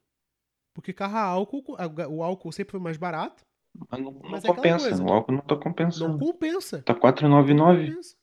[0.73, 1.65] Porque carro a álcool,
[2.11, 3.45] o álcool sempre foi mais barato.
[3.91, 4.89] Mas não, não Mas é compensa.
[4.89, 5.03] coisa.
[5.03, 6.19] O álcool não tá Não compensando.
[6.19, 6.83] compensa.
[6.83, 7.87] Tá Não 4,99.
[7.89, 8.17] compensa.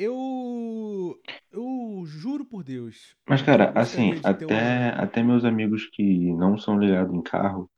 [0.00, 1.20] Eu.
[1.50, 3.16] Eu juro por Deus.
[3.28, 5.02] Mas, cara, assim, até, uma.
[5.02, 7.68] até meus amigos que não são ligados em carro,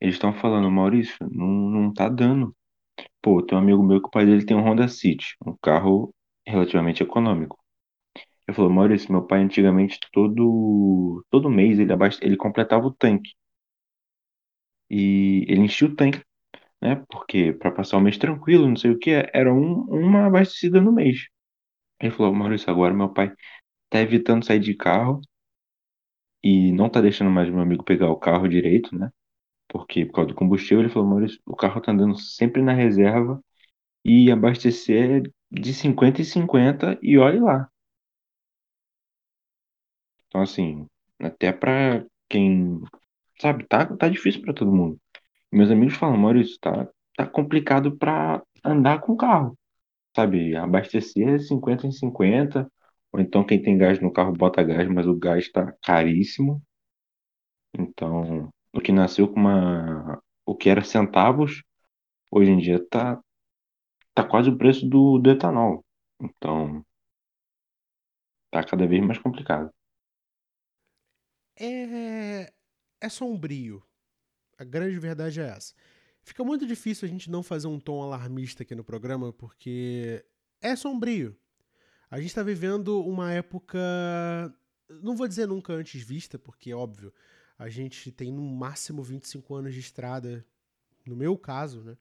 [0.00, 2.56] eles estão falando, Maurício, não, não tá dando.
[3.20, 6.14] Pô, tem um amigo meu que o pai dele tem um Honda City, um carro
[6.46, 7.58] relativamente econômico.
[8.46, 12.24] Ele falou, Maurício, meu pai antigamente todo, todo mês ele, abaste...
[12.24, 13.32] ele completava o tanque.
[14.88, 16.22] E ele enchia o tanque,
[16.80, 17.04] né?
[17.10, 20.92] Porque para passar o mês tranquilo, não sei o que, era um, uma abastecida no
[20.92, 21.28] mês.
[22.00, 23.32] Ele falou, Maurício, agora meu pai
[23.90, 25.20] tá evitando sair de carro
[26.42, 29.10] e não tá deixando mais meu amigo pegar o carro direito, né?
[29.68, 33.42] Porque por causa do combustível, ele falou, Maurício, o carro tá andando sempre na reserva
[34.04, 37.68] e abastecer de 50 em 50 e olhe lá.
[40.26, 40.86] Então, assim,
[41.20, 42.80] até pra quem,
[43.40, 44.98] sabe, tá, tá difícil pra todo mundo.
[45.52, 49.56] E meus amigos falam, Maurício, tá, tá complicado pra andar com carro,
[50.18, 50.56] sabe?
[50.56, 52.70] Abastecer é 50 em 50,
[53.12, 56.62] ou então quem tem gás no carro bota gás, mas o gás tá caríssimo.
[57.78, 61.62] Então, o que nasceu com uma, o que era centavos,
[62.30, 63.20] hoje em dia tá,
[64.14, 65.84] tá quase o preço do, do etanol.
[66.22, 66.84] Então,
[68.50, 69.70] tá cada vez mais complicado.
[71.56, 72.52] É.
[73.00, 73.82] É sombrio.
[74.58, 75.74] A grande verdade é essa.
[76.22, 80.24] Fica muito difícil a gente não fazer um tom alarmista aqui no programa, porque
[80.60, 81.36] é sombrio.
[82.10, 83.78] A gente está vivendo uma época.
[85.02, 87.12] Não vou dizer nunca antes vista, porque, óbvio,
[87.58, 90.44] a gente tem no máximo 25 anos de estrada,
[91.06, 91.98] no meu caso, né?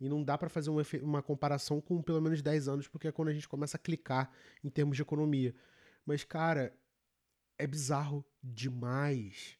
[0.00, 3.12] E não dá para fazer uma, uma, comparação com pelo menos 10 anos, porque é
[3.12, 4.30] quando a gente começa a clicar
[4.64, 5.54] em termos de economia.
[6.06, 6.74] Mas, cara,
[7.58, 9.58] é bizarro demais.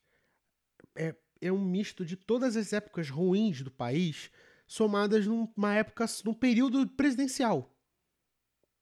[0.95, 4.31] É, é um misto de todas as épocas ruins do país
[4.67, 7.75] somadas numa época, num período presidencial.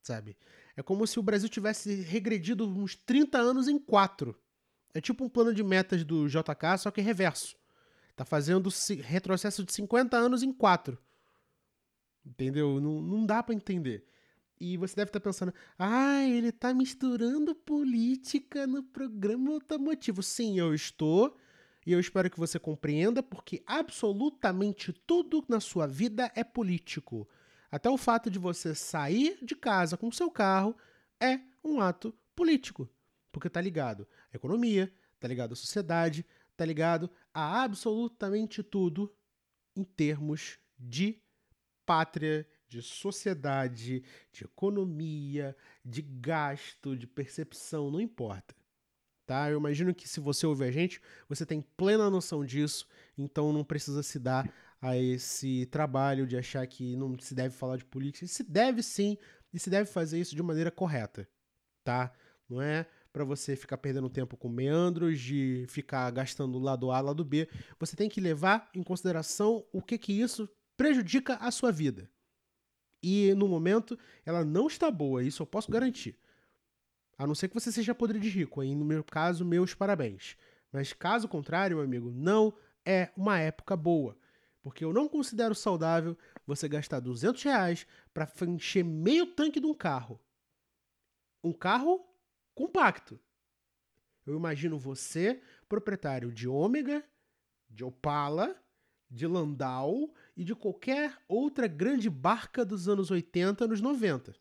[0.02, 0.36] Sabe?
[0.76, 4.38] É como se o Brasil tivesse regredido uns 30 anos em quatro.
[4.94, 7.56] É tipo um plano de metas do JK, só que reverso.
[8.14, 8.68] Tá fazendo
[9.02, 10.98] retrocesso de 50 anos em quatro.
[12.24, 12.80] Entendeu?
[12.80, 14.06] Não, não dá para entender.
[14.60, 20.22] E você deve estar tá pensando, ah, ele está misturando política no programa automotivo.
[20.22, 21.36] Sim, eu estou.
[21.88, 27.26] E eu espero que você compreenda, porque absolutamente tudo na sua vida é político.
[27.70, 30.76] Até o fato de você sair de casa com seu carro
[31.18, 32.86] é um ato político.
[33.32, 39.10] Porque tá ligado à economia, tá ligado à sociedade, tá ligado a absolutamente tudo
[39.74, 41.18] em termos de
[41.86, 48.57] pátria, de sociedade, de economia, de gasto, de percepção, não importa.
[49.28, 49.50] Tá?
[49.50, 52.88] Eu imagino que se você ouve a gente, você tem plena noção disso,
[53.18, 57.76] então não precisa se dar a esse trabalho de achar que não se deve falar
[57.76, 58.26] de política.
[58.26, 59.18] Se deve sim,
[59.52, 61.28] e se deve fazer isso de maneira correta,
[61.84, 62.10] tá?
[62.48, 67.22] Não é para você ficar perdendo tempo com meandros, de ficar gastando lado A, lado
[67.22, 67.50] B.
[67.78, 72.10] Você tem que levar em consideração o que que isso prejudica a sua vida.
[73.02, 76.18] E no momento ela não está boa, isso eu posso garantir.
[77.18, 80.36] A não ser que você seja podre de rico, aí no meu caso, meus parabéns.
[80.72, 82.54] Mas caso contrário, meu amigo, não
[82.84, 84.16] é uma época boa.
[84.62, 89.74] Porque eu não considero saudável você gastar 200 reais para encher meio tanque de um
[89.74, 90.20] carro.
[91.42, 92.06] Um carro
[92.54, 93.18] compacto.
[94.24, 97.04] Eu imagino você, proprietário de Ômega,
[97.68, 98.54] de Opala,
[99.10, 104.36] de Landau e de qualquer outra grande barca dos anos 80, anos 90.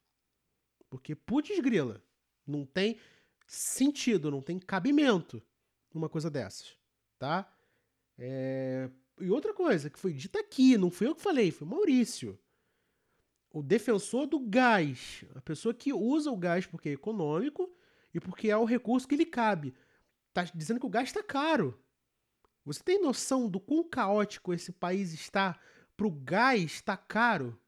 [0.90, 2.04] Porque, putz grila,
[2.48, 2.98] não tem
[3.46, 5.42] sentido, não tem cabimento
[5.94, 6.78] numa coisa dessas,
[7.18, 7.52] tá?
[8.18, 8.90] É...
[9.20, 12.40] E outra coisa que foi dita aqui, não fui eu que falei, foi o Maurício.
[13.52, 17.72] O defensor do gás, a pessoa que usa o gás porque é econômico
[18.14, 19.74] e porque é o recurso que lhe cabe.
[20.34, 21.80] Tá dizendo que o gás está caro.
[22.64, 25.60] Você tem noção do quão caótico esse país está
[25.95, 27.60] pro gás estar caro?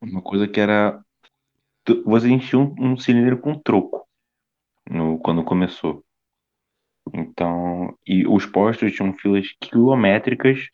[0.00, 1.04] Uma coisa que era.
[2.04, 4.06] Você enchia um, um cilindro com troco
[4.88, 6.04] no, quando começou.
[7.12, 7.96] Então.
[8.06, 10.68] E os postos tinham filas quilométricas.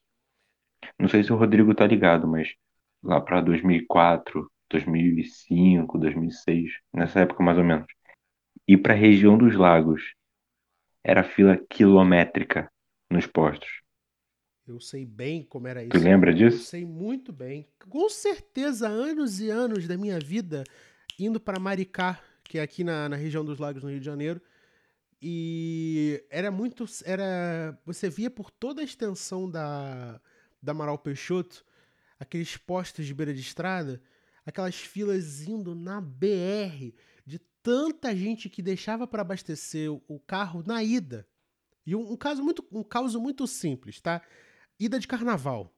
[0.98, 2.54] Não sei se o Rodrigo tá ligado, mas
[3.02, 7.86] lá para 2004, 2005, 2006, nessa época mais ou menos.
[8.66, 10.14] E para a região dos lagos
[11.02, 12.70] era fila quilométrica
[13.10, 13.82] nos postos.
[14.66, 15.92] Eu sei bem como era isso.
[15.92, 16.58] Tu lembra disso?
[16.58, 17.66] Eu sei muito bem.
[17.88, 20.64] Com certeza, anos e anos da minha vida
[21.18, 24.40] indo para Maricá, que é aqui na, na região dos lagos no Rio de Janeiro.
[25.20, 26.84] E era muito.
[27.04, 30.20] era Você via por toda a extensão da,
[30.62, 31.64] da Amaral Peixoto
[32.18, 34.02] aqueles postos de beira de estrada,
[34.44, 36.92] aquelas filas indo na BR
[37.24, 41.26] de tanta gente que deixava para abastecer o carro na ida.
[41.86, 44.22] E um, um, caso muito, um caso muito simples, tá?
[44.78, 45.74] Ida de carnaval,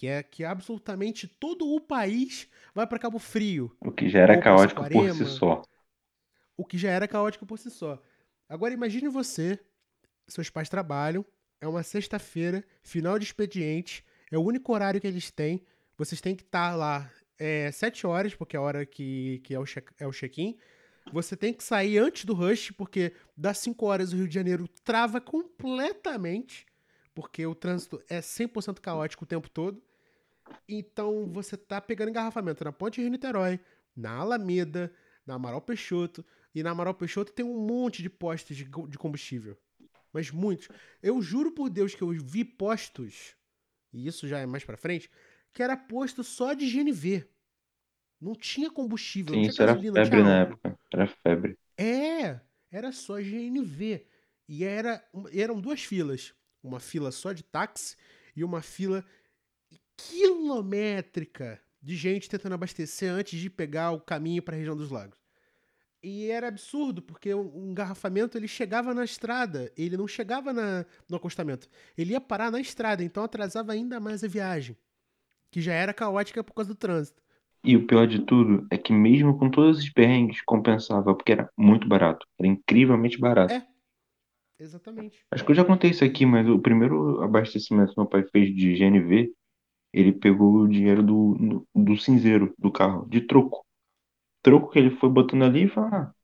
[0.00, 3.70] que é que absolutamente todo o país vai para Cabo Frio.
[3.78, 5.62] O que já era caótico por si só.
[6.56, 8.02] O que já era caótico por si só.
[8.48, 9.60] Agora imagine você,
[10.26, 11.22] seus pais trabalham,
[11.60, 15.62] é uma sexta-feira, final de expediente, é o único horário que eles têm.
[15.98, 19.54] Vocês têm que estar tá lá é, sete horas, porque é a hora que, que
[19.54, 20.56] é o é check-in.
[21.12, 24.66] Você tem que sair antes do rush, porque das 5 horas o Rio de Janeiro
[24.82, 26.64] trava completamente,
[27.14, 29.82] porque o trânsito é 100% caótico o tempo todo.
[30.68, 33.60] Então você tá pegando engarrafamento na Ponte Rio-Niterói,
[33.96, 34.92] na Alameda,
[35.26, 36.24] na Amaral Peixoto,
[36.54, 39.56] e na Amaral Peixoto tem um monte de postos de, de combustível.
[40.12, 40.68] Mas muitos.
[41.02, 43.36] Eu juro por Deus que eu vi postos,
[43.92, 45.10] e isso já é mais pra frente,
[45.52, 47.26] que era posto só de GNV.
[48.20, 50.78] Não tinha combustível, Sim, não tinha gasolina, era febre na época.
[50.92, 51.58] Era febre.
[51.76, 52.40] É,
[52.70, 54.06] era só GNV.
[54.48, 56.34] E era, eram duas filas.
[56.62, 57.96] Uma fila só de táxi
[58.36, 59.04] e uma fila
[60.08, 65.18] quilométrica de gente tentando abastecer antes de pegar o caminho para a região dos lagos.
[66.02, 71.16] E era absurdo, porque o engarrafamento ele chegava na estrada, ele não chegava na, no
[71.16, 71.68] acostamento.
[71.96, 74.76] Ele ia parar na estrada, então atrasava ainda mais a viagem,
[75.50, 77.22] que já era caótica por causa do trânsito.
[77.62, 81.50] E o pior de tudo é que mesmo com todos esses perrengues, compensava, porque era
[81.54, 82.26] muito barato.
[82.38, 83.52] Era incrivelmente barato.
[83.52, 83.66] É,
[84.58, 85.22] exatamente.
[85.30, 88.54] Acho que eu já contei isso aqui, mas o primeiro abastecimento que meu pai fez
[88.56, 89.34] de GNV,
[89.92, 93.64] ele pegou o dinheiro do, do cinzeiro do carro, de troco.
[94.42, 96.14] Troco que ele foi botando ali e falou, ah,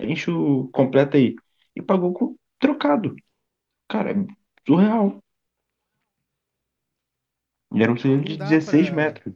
[0.00, 1.34] enche o completo aí.
[1.74, 3.16] E pagou com trocado.
[3.88, 4.14] Cara, é
[4.66, 5.22] surreal.
[7.72, 8.96] E era um cinzeiro de 16 pra...
[8.96, 9.34] metros.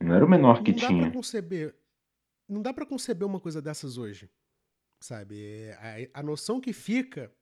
[0.00, 1.02] Não era o menor que não tinha.
[1.04, 1.74] Dá pra conceber,
[2.48, 4.30] não dá para conceber uma coisa dessas hoje.
[5.00, 5.70] Sabe?
[6.12, 7.32] A, a noção que fica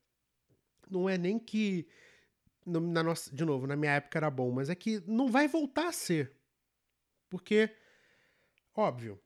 [0.90, 1.86] não é nem que.
[2.66, 5.88] Na nossa, de novo, na minha época era bom, mas é que não vai voltar
[5.88, 6.32] a ser.
[7.28, 7.70] Porque,
[8.74, 9.18] óbvio.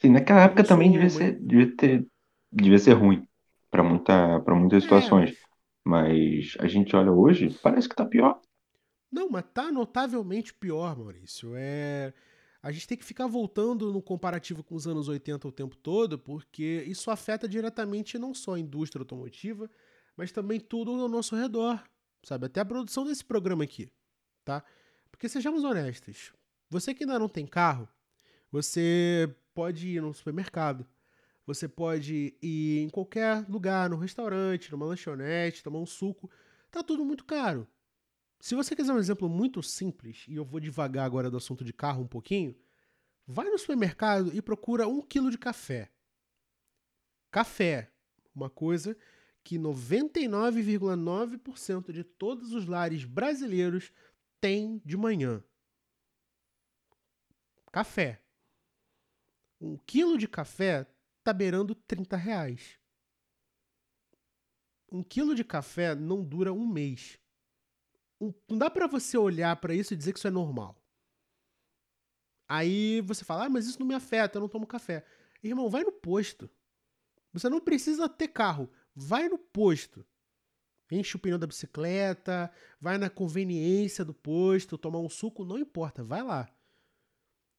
[0.00, 2.06] Sim, naquela época também devia ser, devia ter,
[2.52, 3.26] devia ser ruim
[3.70, 5.36] para muita, pra muitas é, situações.
[5.84, 6.54] Mas...
[6.54, 8.40] mas a gente olha hoje, parece que tá pior.
[9.10, 11.52] Não, mas tá notavelmente pior, Maurício.
[11.56, 12.12] É
[12.64, 16.18] a gente tem que ficar voltando no comparativo com os anos 80 o tempo todo,
[16.18, 19.70] porque isso afeta diretamente não só a indústria automotiva,
[20.16, 21.84] mas também tudo ao nosso redor,
[22.24, 22.46] sabe?
[22.46, 23.92] Até a produção desse programa aqui,
[24.44, 24.64] tá?
[25.10, 26.32] Porque sejamos honestos,
[26.68, 27.88] você que ainda não tem carro,
[28.50, 30.86] você pode ir no supermercado,
[31.46, 36.30] você pode ir em qualquer lugar, no restaurante, numa lanchonete, tomar um suco,
[36.70, 37.68] tá tudo muito caro.
[38.40, 41.72] Se você quiser um exemplo muito simples, e eu vou devagar agora do assunto de
[41.72, 42.54] carro um pouquinho,
[43.26, 45.90] vai no supermercado e procura um quilo de café.
[47.30, 47.90] Café,
[48.34, 48.96] uma coisa
[49.44, 53.92] que 99,9% de todos os lares brasileiros
[54.40, 55.44] têm de manhã.
[57.70, 58.20] Café.
[59.60, 60.84] Um quilo de café
[61.22, 62.80] tá beirando 30 reais.
[64.90, 67.20] Um quilo de café não dura um mês
[68.48, 70.80] não dá para você olhar para isso e dizer que isso é normal.
[72.48, 75.04] Aí você fala, ah, mas isso não me afeta, eu não tomo café.
[75.42, 76.48] Irmão, vai no posto.
[77.32, 78.70] Você não precisa ter carro.
[78.94, 80.06] Vai no posto.
[80.90, 86.04] Enche o pneu da bicicleta, vai na conveniência do posto, tomar um suco, não importa,
[86.04, 86.48] vai lá.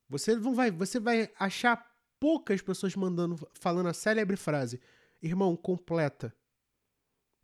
[0.08, 4.80] Você não vai, você vai achar poucas pessoas mandando, falando a célebre frase:
[5.22, 6.36] "Irmão, completa".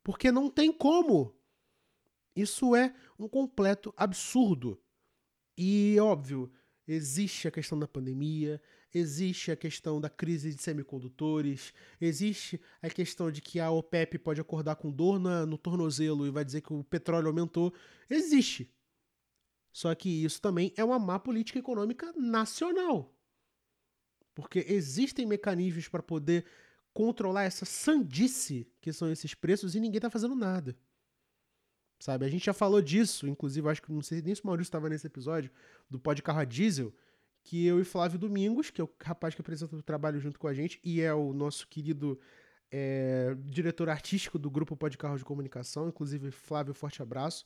[0.03, 1.35] Porque não tem como.
[2.35, 4.81] Isso é um completo absurdo.
[5.57, 6.51] E, óbvio,
[6.87, 8.61] existe a questão da pandemia,
[8.93, 14.41] existe a questão da crise de semicondutores, existe a questão de que a OPEP pode
[14.41, 17.73] acordar com dor na, no tornozelo e vai dizer que o petróleo aumentou.
[18.09, 18.73] Existe.
[19.71, 23.15] Só que isso também é uma má política econômica nacional.
[24.35, 26.45] Porque existem mecanismos para poder
[26.93, 30.77] controlar essa sandice que são esses preços e ninguém está fazendo nada.
[31.99, 32.25] Sabe?
[32.25, 34.89] A gente já falou disso, inclusive, acho que não sei nem se o Maurício estava
[34.89, 35.51] nesse episódio,
[35.89, 36.91] do Pó de Carro a Diesel,
[37.43, 40.47] que eu e Flávio Domingos, que é o rapaz que apresenta o trabalho junto com
[40.47, 42.19] a gente, e é o nosso querido
[42.71, 47.45] é, diretor artístico do grupo Pó de Carro de Comunicação, inclusive, Flávio, forte abraço,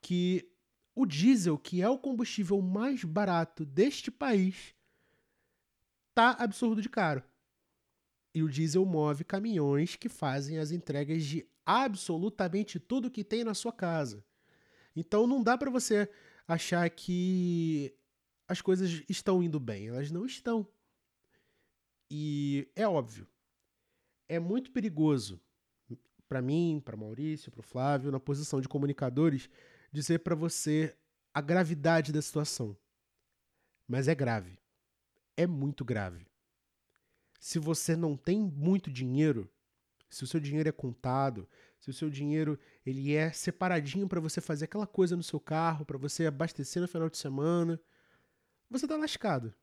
[0.00, 0.50] que
[0.94, 4.74] o diesel, que é o combustível mais barato deste país,
[6.14, 7.22] tá absurdo de caro.
[8.34, 13.54] E o diesel move caminhões que fazem as entregas de absolutamente tudo que tem na
[13.54, 14.24] sua casa.
[14.96, 16.08] Então não dá para você
[16.46, 17.94] achar que
[18.48, 19.88] as coisas estão indo bem.
[19.88, 20.66] Elas não estão.
[22.10, 23.28] E é óbvio,
[24.28, 25.40] é muito perigoso
[26.28, 29.48] para mim, para Maurício, para o Flávio, na posição de comunicadores,
[29.90, 30.94] dizer para você
[31.32, 32.76] a gravidade da situação.
[33.86, 34.58] Mas é grave.
[35.36, 36.26] É muito grave.
[37.40, 39.48] Se você não tem muito dinheiro,
[40.10, 44.40] se o seu dinheiro é contado, se o seu dinheiro ele é separadinho para você
[44.40, 47.80] fazer aquela coisa no seu carro, para você abastecer no final de semana,
[48.70, 49.54] você tá lascado.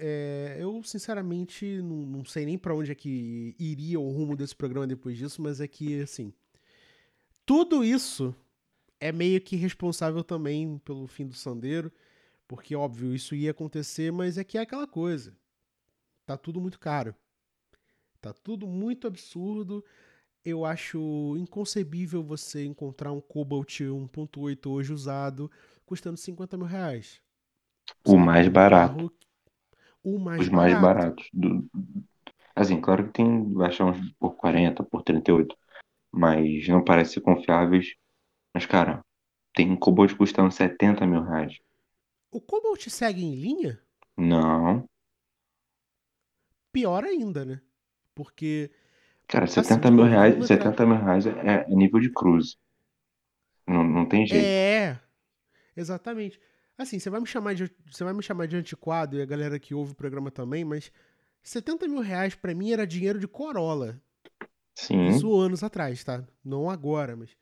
[0.00, 4.54] É, eu, sinceramente, não, não sei nem para onde é que iria o rumo desse
[4.54, 6.32] programa depois disso, mas é que, assim,
[7.44, 8.34] tudo isso
[9.00, 11.92] é meio que responsável também pelo fim do Sandeiro,
[12.46, 15.36] porque, óbvio, isso ia acontecer, mas é que é aquela coisa.
[16.24, 17.14] Tá tudo muito caro.
[18.20, 19.84] Tá tudo muito absurdo.
[20.44, 25.50] Eu acho inconcebível você encontrar um Cobalt 1.8 hoje usado
[25.88, 27.20] custando 50 mil reais.
[28.06, 28.94] O mais barato.
[28.94, 29.12] Carro,
[30.04, 30.70] o mais Os barato.
[30.70, 31.28] mais baratos.
[31.32, 31.66] Do...
[32.54, 35.56] Assim, claro que tem, uns por 40, por 38.
[36.12, 37.94] Mas não parece ser confiáveis.
[38.52, 39.02] Mas, cara,
[39.54, 41.58] tem um Cobalt custando 70 mil reais.
[42.30, 43.80] O Cobalt segue em linha?
[44.16, 44.84] Não.
[46.72, 47.60] Pior ainda, né?
[48.14, 48.70] Porque.
[49.26, 52.56] Cara, 70 assim, mil reais, 70 mil reais é, é nível de cruze.
[53.66, 54.44] Não, não tem jeito.
[54.44, 54.98] É,
[55.78, 56.40] exatamente.
[56.76, 57.70] Assim, você vai me chamar de.
[57.90, 60.92] Você vai me chamar de antiquado e a galera que ouve o programa também, mas
[61.42, 64.00] 70 mil reais pra mim era dinheiro de Corolla.
[64.76, 65.06] Sim.
[65.06, 66.24] Isso anos atrás, tá?
[66.44, 67.36] Não agora, mas.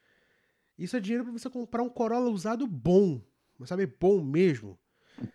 [0.78, 3.20] Isso é dinheiro pra você comprar um Corolla usado bom.
[3.59, 4.78] Mas sabe, bom mesmo.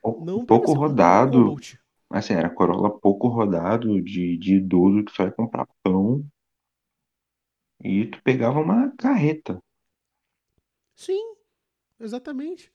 [0.04, 1.54] Um Não pouco rodado.
[1.54, 1.58] Um
[2.10, 6.26] assim, era Corolla pouco rodado de, de idoso que só ia comprar pão.
[7.84, 9.60] E tu pegava uma carreta.
[10.96, 11.36] Sim,
[12.00, 12.72] exatamente.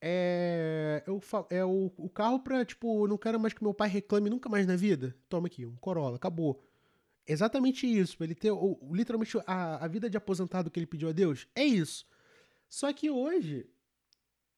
[0.00, 1.20] É, eu,
[1.50, 4.66] é o, o carro pra, tipo, não quero mais que meu pai reclame nunca mais
[4.66, 5.16] na vida.
[5.28, 6.62] Toma aqui, um Corolla, acabou.
[7.26, 8.22] Exatamente isso.
[8.22, 11.46] Ele ter o, literalmente a, a vida de aposentado que ele pediu a Deus.
[11.54, 12.06] É isso.
[12.68, 13.68] Só que hoje,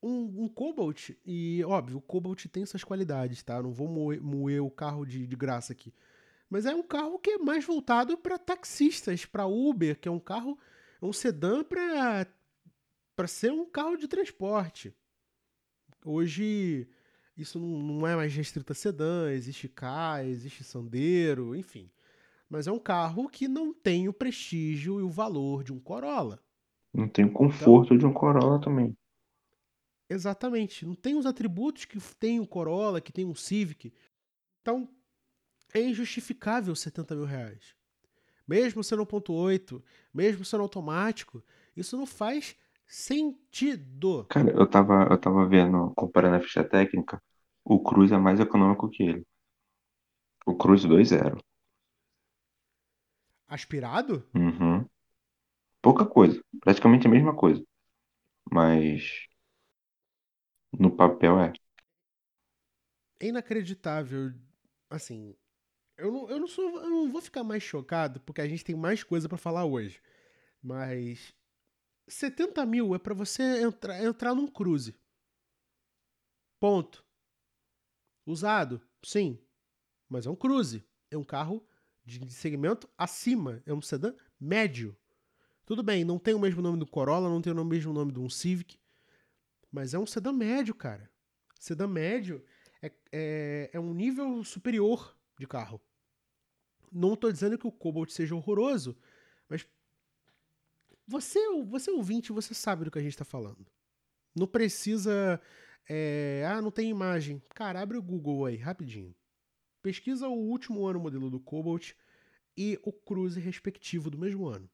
[0.02, 3.62] um, um Cobalt, e óbvio, o Cobalt tem suas qualidades, tá?
[3.62, 5.92] Não vou moer, moer o carro de, de graça aqui.
[6.48, 10.18] Mas é um carro que é mais voltado para taxistas, para Uber, que é um
[10.18, 10.58] carro,
[11.00, 12.26] um sedã para
[13.28, 14.92] ser um carro de transporte.
[16.04, 16.88] Hoje
[17.36, 21.90] isso não é mais restrito a sedã, existe K, existe Sandero, enfim.
[22.48, 26.42] Mas é um carro que não tem o prestígio e o valor de um Corolla.
[26.92, 28.96] Não tem o conforto então, de um Corolla também.
[30.08, 30.84] Exatamente.
[30.84, 33.92] Não tem os atributos que tem um Corolla, que tem um Civic.
[34.60, 34.88] Então,
[35.72, 37.76] é injustificável 70 mil reais.
[38.46, 39.80] Mesmo sendo 1.8,
[40.12, 41.42] mesmo sendo automático,
[41.76, 42.56] isso não faz
[42.90, 44.26] sentido.
[44.28, 47.22] Cara, eu tava, eu tava vendo, comparando a ficha técnica,
[47.64, 49.26] o Cruz é mais econômico que ele.
[50.44, 51.40] O Cruz 2.0.
[53.46, 54.28] Aspirado?
[54.34, 54.84] Uhum.
[55.80, 56.42] Pouca coisa.
[56.60, 57.64] Praticamente a mesma coisa.
[58.50, 59.26] Mas
[60.72, 61.52] no papel é.
[63.20, 64.32] É inacreditável.
[64.88, 65.36] Assim,
[65.96, 66.64] eu não, eu não sou.
[66.80, 70.00] Eu não vou ficar mais chocado, porque a gente tem mais coisa para falar hoje.
[70.62, 71.32] Mas
[72.10, 74.96] 70 mil é para você entrar, entrar num cruze.
[76.58, 77.04] Ponto.
[78.26, 78.80] Usado?
[79.02, 79.38] Sim.
[80.08, 80.84] Mas é um cruze.
[81.10, 81.66] É um carro
[82.04, 83.62] de segmento acima.
[83.64, 84.96] É um sedã médio.
[85.64, 88.18] Tudo bem, não tem o mesmo nome do Corolla, não tem o mesmo nome de
[88.18, 88.78] um Civic.
[89.70, 91.08] Mas é um sedã médio, cara.
[91.58, 92.44] Sedã médio
[92.82, 95.80] é, é, é um nível superior de carro.
[96.90, 98.98] Não estou dizendo que o Cobalt seja horroroso,
[99.48, 99.64] mas
[101.10, 103.66] você, você ouvinte, você sabe do que a gente está falando.
[104.34, 105.40] Não precisa.
[105.88, 107.42] É, ah, não tem imagem.
[107.48, 109.12] Cara, abre o Google aí, rapidinho.
[109.82, 111.92] Pesquisa o último ano modelo do Cobalt
[112.56, 114.70] e o Cruze respectivo do mesmo ano.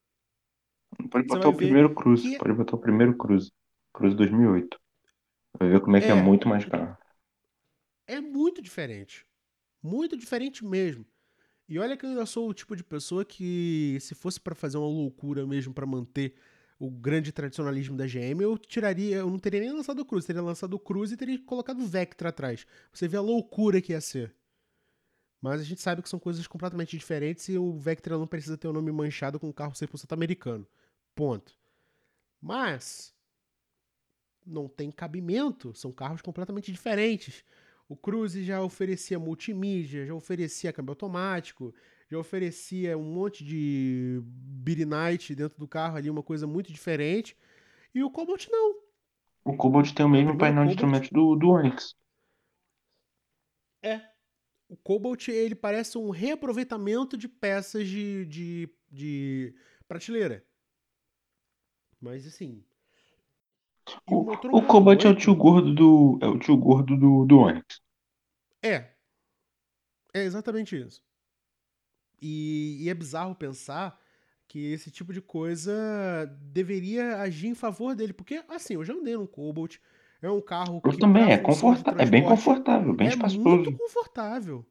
[1.10, 2.38] Pode botar o primeiro Cruze, que...
[2.38, 3.50] pode botar o primeiro Cruze.
[3.94, 4.78] Cruze 2008.
[5.58, 6.98] Vai ver como é que é, é muito mais caro.
[8.06, 9.26] É muito diferente.
[9.82, 11.06] Muito diferente mesmo.
[11.68, 14.78] E olha que eu ainda sou o tipo de pessoa que, se fosse para fazer
[14.78, 16.34] uma loucura mesmo para manter
[16.78, 20.42] o grande tradicionalismo da GM, eu tiraria, eu não teria nem lançado o Cruze, teria
[20.42, 22.66] lançado o Cruze e teria colocado o Vectra atrás.
[22.92, 24.34] Você vê a loucura que ia ser.
[25.40, 28.68] Mas a gente sabe que são coisas completamente diferentes e o Vectra não precisa ter
[28.68, 30.66] o nome manchado com um carro 100% americano.
[31.14, 31.52] Ponto.
[32.40, 33.14] Mas
[34.46, 37.44] não tem cabimento, são carros completamente diferentes.
[37.88, 41.72] O Cruze já oferecia multimídia, já oferecia câmbio automático,
[42.10, 47.36] já oferecia um monte de Beat Night dentro do carro ali, uma coisa muito diferente.
[47.94, 48.82] E o Cobalt não.
[49.44, 51.94] O Cobalt tem o mesmo primeiro painel de Cobalt- instrumentos do, do Onix.
[53.82, 54.00] É.
[54.68, 59.54] O Cobalt, ele parece um reaproveitamento de peças de, de, de
[59.86, 60.44] prateleira.
[62.00, 62.64] Mas assim.
[64.10, 66.18] O, Cobalt é o 1.8 tio gordo do.
[66.22, 67.80] É o tio gordo do, do Onix.
[68.62, 68.92] É.
[70.12, 71.02] É exatamente isso.
[72.20, 73.98] E, e é bizarro pensar
[74.48, 78.12] que esse tipo de coisa deveria agir em favor dele.
[78.12, 79.76] Porque, assim, eu já andei num Cobalt.
[80.22, 80.98] É um carro Eu que.
[80.98, 83.40] também, pra é, conforta é bem confortável, bem é espaçoso.
[83.40, 84.66] muito confortável,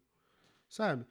[0.68, 1.06] sabe?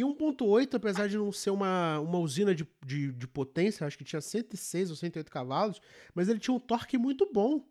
[0.00, 4.04] E 1.8, apesar de não ser uma, uma usina de, de, de potência, acho que
[4.04, 5.78] tinha 106 ou 108 cavalos,
[6.14, 7.68] mas ele tinha um torque muito bom,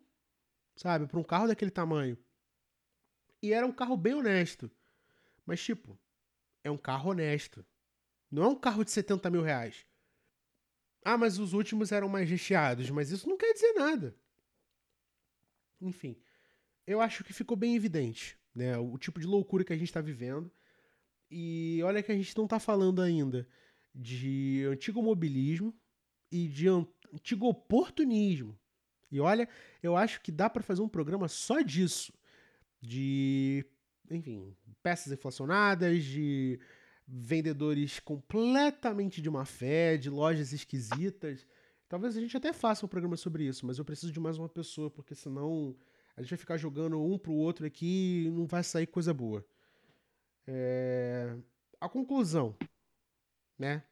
[0.76, 1.08] sabe?
[1.08, 2.16] Para um carro daquele tamanho.
[3.42, 4.70] E era um carro bem honesto.
[5.44, 5.98] Mas, tipo,
[6.62, 7.66] é um carro honesto.
[8.30, 9.84] Não é um carro de 70 mil reais.
[11.04, 14.14] Ah, mas os últimos eram mais recheados, mas isso não quer dizer nada.
[15.80, 16.16] Enfim,
[16.86, 18.78] eu acho que ficou bem evidente, né?
[18.78, 20.48] O tipo de loucura que a gente está vivendo.
[21.30, 23.46] E olha que a gente não está falando ainda
[23.94, 25.74] de antigo mobilismo
[26.30, 28.58] e de an- antigo oportunismo.
[29.10, 29.48] E olha,
[29.82, 32.12] eu acho que dá para fazer um programa só disso.
[32.80, 33.64] De,
[34.10, 36.58] enfim, peças inflacionadas, de
[37.06, 41.46] vendedores completamente de má fé, de lojas esquisitas.
[41.88, 44.48] Talvez a gente até faça um programa sobre isso, mas eu preciso de mais uma
[44.48, 45.76] pessoa, porque senão
[46.16, 49.44] a gente vai ficar jogando um pro outro aqui e não vai sair coisa boa.
[50.52, 51.36] É,
[51.80, 52.56] A conclusão,
[53.56, 53.84] né,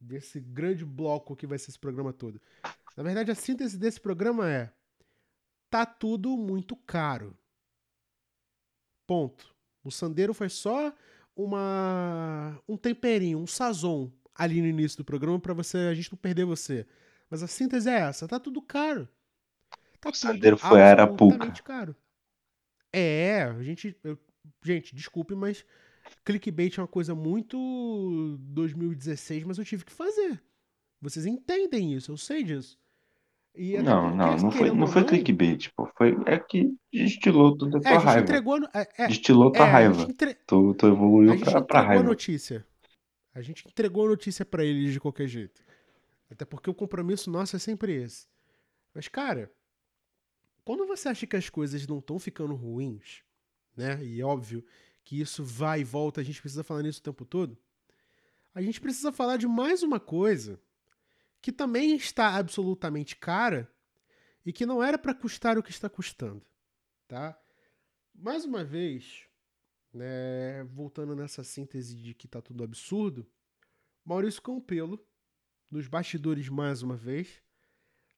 [0.00, 2.40] desse grande bloco que vai ser esse programa todo.
[2.96, 4.72] Na verdade, a síntese desse programa é:
[5.70, 7.36] tá tudo muito caro.
[9.06, 9.54] Ponto.
[9.84, 10.92] O Sandeiro foi só
[11.36, 16.18] uma um temperinho, um sazon ali no início do programa para você a gente não
[16.18, 16.86] perder você.
[17.28, 19.08] Mas a síntese é essa, tá tudo caro.
[20.00, 21.50] Tá O tudo Sandeiro foi a Arapuca.
[21.62, 21.94] caro.
[22.92, 24.18] É, a gente, eu-
[24.64, 25.64] gente, desculpe, mas
[26.24, 30.42] clickbait é uma coisa muito 2016, mas eu tive que fazer.
[31.00, 32.78] Vocês entendem isso, eu sei disso.
[33.54, 35.86] Até Não, não, não foi, não foi clickbait, pô.
[35.96, 38.22] Foi, é que destilou toda a É, tua a gente raiva.
[38.22, 38.58] entregou.
[38.72, 40.02] É, é, Destilou tua é, a raiva.
[40.02, 42.02] entre- Tu, tu a evoluiu gente pra, pra entregou a raiva.
[42.04, 42.66] notícia.
[43.34, 45.62] A gente entregou a notícia pra eles de qualquer jeito.
[46.30, 48.28] Até porque o compromisso nosso é sempre esse.
[48.94, 49.50] Mas, cara,
[50.64, 53.22] quando você acha que as coisas não estão ficando ruins,
[53.76, 54.02] né?
[54.04, 54.64] E é óbvio
[55.04, 57.58] que isso vai e volta, a gente precisa falar nisso o tempo todo.
[58.54, 60.60] A gente precisa falar de mais uma coisa
[61.40, 63.72] que também está absolutamente cara
[64.44, 66.44] e que não era para custar o que está custando,
[67.06, 67.38] tá?
[68.14, 69.26] Mais uma vez,
[69.92, 73.26] né, voltando nessa síntese de que tá tudo absurdo,
[74.04, 75.04] Maurício Campelo,
[75.70, 77.42] nos bastidores mais uma vez,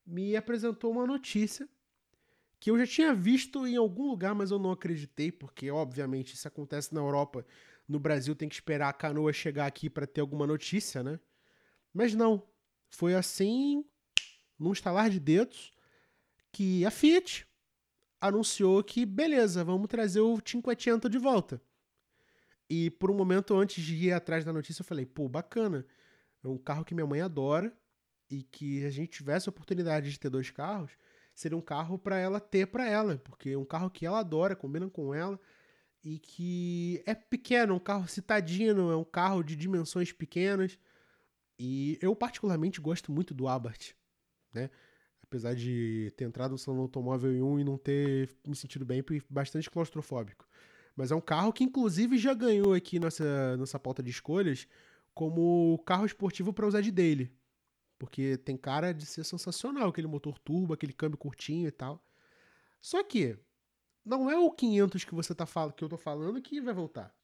[0.04, 1.68] me apresentou uma notícia
[2.62, 6.46] que eu já tinha visto em algum lugar, mas eu não acreditei, porque obviamente isso
[6.46, 7.44] acontece na Europa,
[7.88, 11.18] no Brasil tem que esperar a canoa chegar aqui para ter alguma notícia, né?
[11.92, 12.40] Mas não,
[12.88, 13.84] foi assim,
[14.56, 15.72] num estalar de dedos,
[16.52, 17.48] que a Fiat
[18.20, 21.60] anunciou que beleza, vamos trazer o Cinquecento de volta.
[22.70, 25.84] E por um momento antes de ir atrás da notícia, eu falei, pô, bacana.
[26.44, 27.76] É um carro que minha mãe adora
[28.30, 30.92] e que a gente tivesse a oportunidade de ter dois carros,
[31.34, 34.56] seria um carro para ela ter para ela, porque é um carro que ela adora,
[34.56, 35.40] combina com ela
[36.04, 40.78] e que é pequeno, é um carro citadino, é um carro de dimensões pequenas.
[41.58, 43.94] E eu particularmente gosto muito do Abarth,
[44.52, 44.70] né?
[45.22, 49.02] Apesar de ter entrado no salão automóvel em um e não ter me sentido bem,
[49.30, 50.46] bastante claustrofóbico.
[50.94, 54.66] Mas é um carro que, inclusive, já ganhou aqui nessa, nessa pauta de escolhas
[55.14, 57.32] como carro esportivo para usar de daily.
[58.02, 62.04] Porque tem cara de ser sensacional, aquele motor turbo, aquele câmbio curtinho e tal.
[62.80, 63.38] Só que
[64.04, 67.14] não é o 500 que você tá falando, que eu tô falando que vai voltar.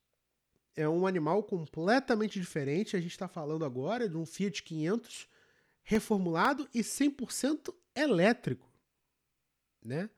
[0.77, 2.95] É um animal completamente diferente.
[2.95, 5.29] A gente está falando agora de um Fiat 500
[5.83, 8.71] reformulado e 100% elétrico,
[9.83, 10.09] né?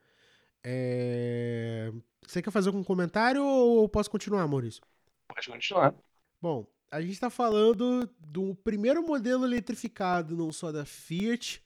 [0.63, 1.91] É...
[2.29, 4.83] Você quer fazer algum comentário ou posso continuar, Maurício?
[5.27, 5.95] Pode continuar.
[6.39, 11.63] Bom, a gente está falando do primeiro modelo eletrificado, não só da Fiat,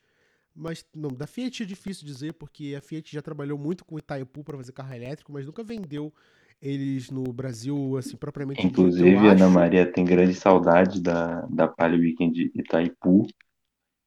[0.55, 4.45] mas não, da Fiat é difícil dizer, porque a Fiat já trabalhou muito com Itaipu
[4.45, 6.13] para fazer carro elétrico, mas nunca vendeu
[6.61, 9.49] eles no Brasil, assim, propriamente dito, eu Inclusive, a Ana.
[9.49, 13.27] Maria tem grande saudade da, da Palio Weekend Itaipu,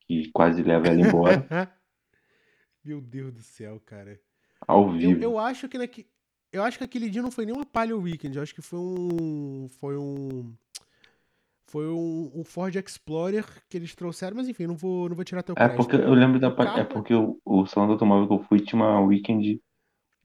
[0.02, 1.46] que quase leva ela embora,
[2.84, 4.18] Meu Deus do céu, cara.
[4.66, 5.24] ao Eu, vivo.
[5.24, 6.08] eu acho que naque...
[6.54, 8.80] eu acho que aquele dia não foi nem uma Palio Weekend, eu acho que foi
[8.80, 10.56] um foi um
[11.68, 15.44] foi um, um Ford Explorer que eles trouxeram, mas enfim, não vou não vou tirar
[15.44, 15.78] teu É crédito.
[15.78, 16.80] porque eu lembro da Palio.
[16.80, 19.60] É porque o, o salão do automóvel que eu fui tinha uma Weekend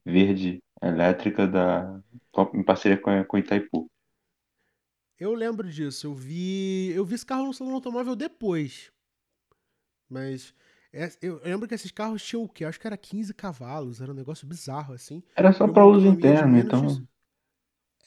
[0.04, 2.00] verde elétrica da,
[2.54, 3.88] em parceria com a, com Itaipu.
[5.18, 6.06] Eu lembro disso.
[6.06, 8.90] Eu vi, eu vi esse carro no salão automóvel depois.
[10.08, 10.54] Mas
[10.92, 12.64] é- eu lembro que esses carros tinham o quê?
[12.64, 15.22] Acho que era 15 cavalos, era um negócio bizarro assim.
[15.36, 17.06] Era só para uso interno, então.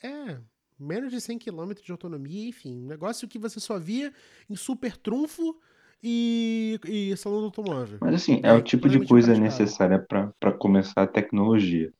[0.02, 0.40] é,
[0.78, 4.12] menos de 100 km de autonomia, enfim, um negócio que você só via
[4.48, 5.60] em super trunfo
[6.02, 8.00] e, e salão do automóvel.
[8.00, 9.40] Mas assim, é É o tipo de coisa impraticável.
[9.40, 11.92] necessária para para começar a tecnologia.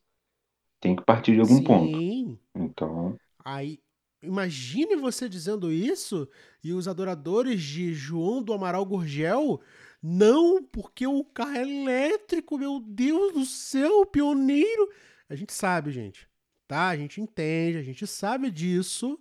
[0.81, 1.99] Tem que partir de algum ponto.
[1.99, 2.39] Sim.
[2.55, 3.79] Então, Aí,
[4.21, 6.27] imagine você dizendo isso
[6.63, 9.61] e os adoradores de João do Amaral Gurgel,
[10.01, 14.89] não, porque o carro é elétrico, meu Deus do céu, pioneiro.
[15.29, 16.27] A gente sabe, gente,
[16.67, 16.89] tá?
[16.89, 19.19] A gente entende, a gente sabe disso.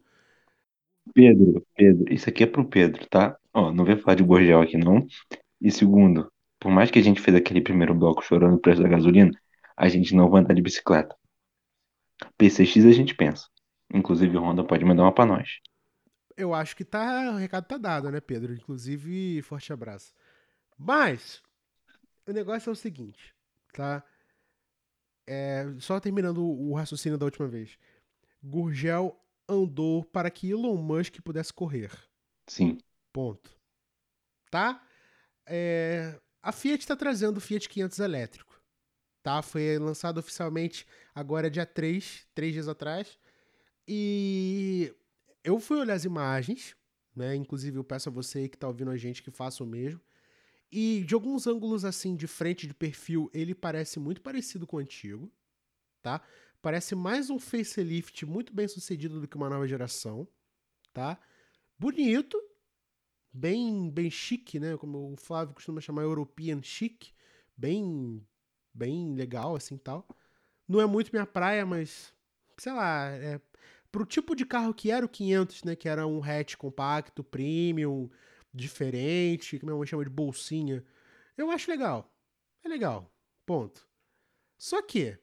[1.14, 3.38] Pedro, Pedro, isso aqui é pro Pedro, tá?
[3.55, 5.07] Ó, não vem falar de Borgel aqui não.
[5.61, 8.88] E segundo, por mais que a gente fez aquele primeiro bloco chorando o preço da
[8.88, 9.30] gasolina,
[9.76, 11.16] a gente não vai andar de bicicleta.
[12.36, 13.47] PCX a gente pensa.
[13.92, 15.61] Inclusive, Honda pode mandar uma pra nós.
[16.36, 18.53] Eu acho que tá, o recado tá dado, né, Pedro?
[18.53, 20.12] Inclusive, forte abraço.
[20.76, 21.42] Mas,
[22.26, 23.34] o negócio é o seguinte,
[23.72, 24.05] tá?
[25.27, 27.79] É, só terminando o raciocínio da última vez.
[28.43, 29.18] Gurgel
[29.49, 31.91] andou para que Elon Musk pudesse correr.
[32.47, 32.79] Sim.
[33.12, 33.51] Ponto.
[34.51, 34.83] Tá?
[35.47, 38.62] É, a Fiat está trazendo o Fiat 500 elétrico.
[39.22, 39.43] Tá?
[39.43, 43.18] Foi lançado oficialmente agora dia 3, três dias atrás.
[43.89, 44.95] E
[45.43, 46.77] eu fui olhar as imagens,
[47.14, 47.35] né?
[47.35, 50.01] Inclusive eu peço a você que tá ouvindo a gente que faça o mesmo.
[50.71, 54.81] E de alguns ângulos assim de frente de perfil, ele parece muito parecido com o
[54.81, 55.31] antigo,
[56.03, 56.21] tá?
[56.61, 60.27] Parece mais um facelift muito bem sucedido do que uma nova geração,
[60.93, 61.19] tá?
[61.79, 62.41] Bonito,
[63.33, 64.77] bem bem chique, né?
[64.77, 67.12] Como o Flávio costuma chamar European chic,
[67.57, 68.27] bem
[68.75, 70.07] bem legal assim, tal.
[70.69, 72.12] Não é muito minha praia, mas
[72.59, 73.41] sei lá, é
[73.93, 78.11] pro tipo de carro que era o 500, né, que era um hatch compacto, premium,
[78.57, 80.85] diferente, que minha mãe chama de bolsinha.
[81.37, 82.13] Eu acho legal.
[82.65, 83.13] É legal.
[83.45, 83.87] Ponto.
[84.57, 85.19] Só que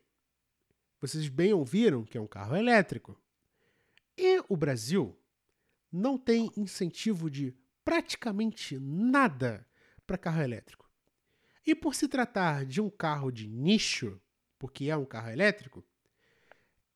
[1.01, 3.19] vocês bem ouviram que é um carro elétrico.
[4.17, 5.17] E o Brasil
[5.91, 7.53] não tem incentivo de
[7.83, 9.67] praticamente nada
[10.05, 10.89] para carro elétrico.
[11.65, 14.21] E por se tratar de um carro de nicho,
[14.59, 15.83] porque é um carro elétrico,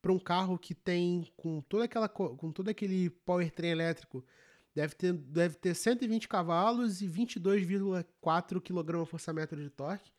[0.01, 4.25] para um carro que tem com toda aquela co- com todo aquele powertrain elétrico
[4.73, 10.11] deve ter, deve ter 120 cavalos e 22,4 kgfm de torque.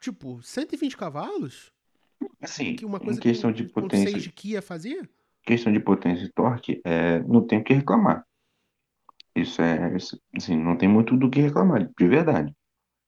[0.00, 1.72] Tipo, 120 cavalos?
[2.40, 5.08] Assim, Que uma em coisa questão que de 1.6 potência, de Kia fazia?
[5.44, 8.26] questão de potência e torque, é, não tem o que reclamar.
[9.34, 9.96] Isso é,
[10.36, 12.54] assim, não tem muito do que reclamar, de verdade.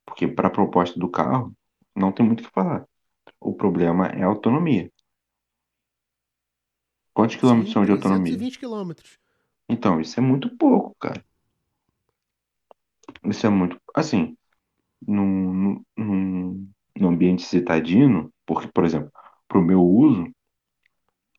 [0.06, 1.54] Porque para a proposta do carro,
[1.94, 2.84] não tem muito o que falar.
[3.40, 4.90] O problema é a autonomia.
[7.12, 8.24] Quantos quilômetros são de autonomia?
[8.24, 9.18] 320 quilômetros.
[9.68, 11.24] Então, isso é muito pouco, cara.
[13.24, 13.80] Isso é muito.
[13.94, 14.36] Assim,
[15.06, 19.10] num, num num ambiente citadino, porque, por exemplo,
[19.48, 20.30] para o meu uso,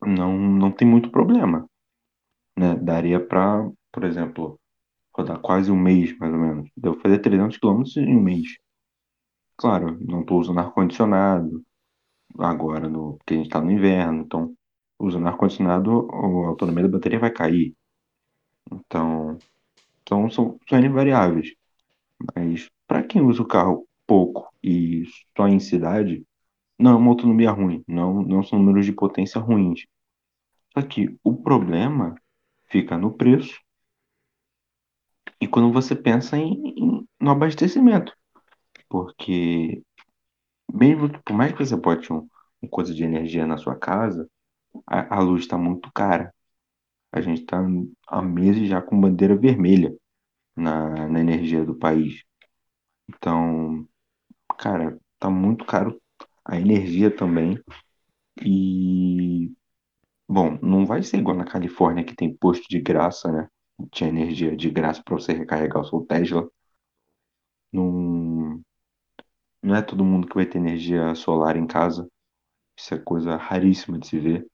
[0.02, 1.68] não, não tem muito problema,
[2.58, 2.76] né?
[2.76, 4.60] Daria para, por exemplo,
[5.16, 6.70] rodar quase um mês, mais ou menos.
[6.76, 8.58] Devo fazer 300 quilômetros em um mês.
[9.58, 11.64] Claro, não estou usando ar-condicionado
[12.38, 14.54] agora, no, porque a gente está no inverno, então
[15.00, 17.74] usando ar-condicionado, a autonomia da bateria vai cair.
[18.72, 19.38] Então,
[20.02, 21.54] então são, são variáveis.
[22.36, 25.06] Mas para quem usa o carro pouco e
[25.38, 26.26] só em cidade,
[26.80, 29.86] não é uma autonomia ruim, não, não são números de potência ruins.
[30.74, 32.16] Só que o problema
[32.70, 33.60] fica no preço
[35.42, 38.14] e quando você pensa em, em- no abastecimento.
[38.90, 39.84] Porque
[40.74, 42.28] mesmo por mais que você bote um,
[42.62, 44.30] uma coisa de energia na sua casa,
[44.88, 46.34] a, a luz está muito cara.
[47.14, 47.60] A gente está
[48.10, 49.96] há meses já com bandeira vermelha
[50.56, 52.24] na, na energia do país.
[53.10, 53.88] Então,
[54.60, 56.02] cara, tá muito caro
[56.46, 57.60] a energia também.
[58.46, 59.52] E,
[60.30, 63.50] bom, não vai ser igual na Califórnia que tem posto de graça, né?
[63.92, 66.50] Tinha energia de graça para você recarregar o seu Tesla.
[67.72, 68.64] Não,
[69.62, 72.10] não é todo mundo que vai ter energia solar em casa.
[72.78, 74.48] Isso é coisa raríssima de se ver,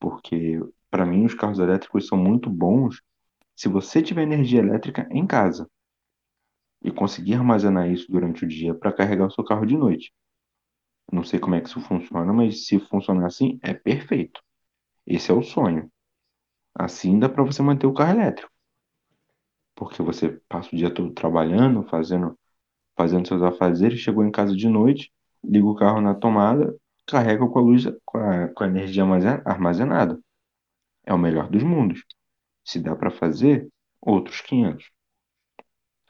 [0.00, 3.02] porque para mim os carros elétricos são muito bons
[3.56, 5.68] se você tiver energia elétrica em casa
[6.82, 10.12] e conseguir armazenar isso durante o dia para carregar o seu carro de noite.
[11.12, 14.40] Não sei como é que isso funciona, mas se funcionar assim, é perfeito.
[15.06, 15.90] Esse é o sonho.
[16.74, 18.50] Assim dá para você manter o carro elétrico,
[19.74, 22.38] porque você passa o dia todo trabalhando, fazendo,
[22.96, 25.12] fazendo seus afazeres, chegou em casa de noite,
[25.44, 29.42] liga o carro na tomada, carrega com a luz, com a, com a energia armazen-
[29.44, 30.20] armazenada.
[31.06, 32.04] É o melhor dos mundos.
[32.64, 33.68] Se dá para fazer,
[34.02, 34.90] outros 500.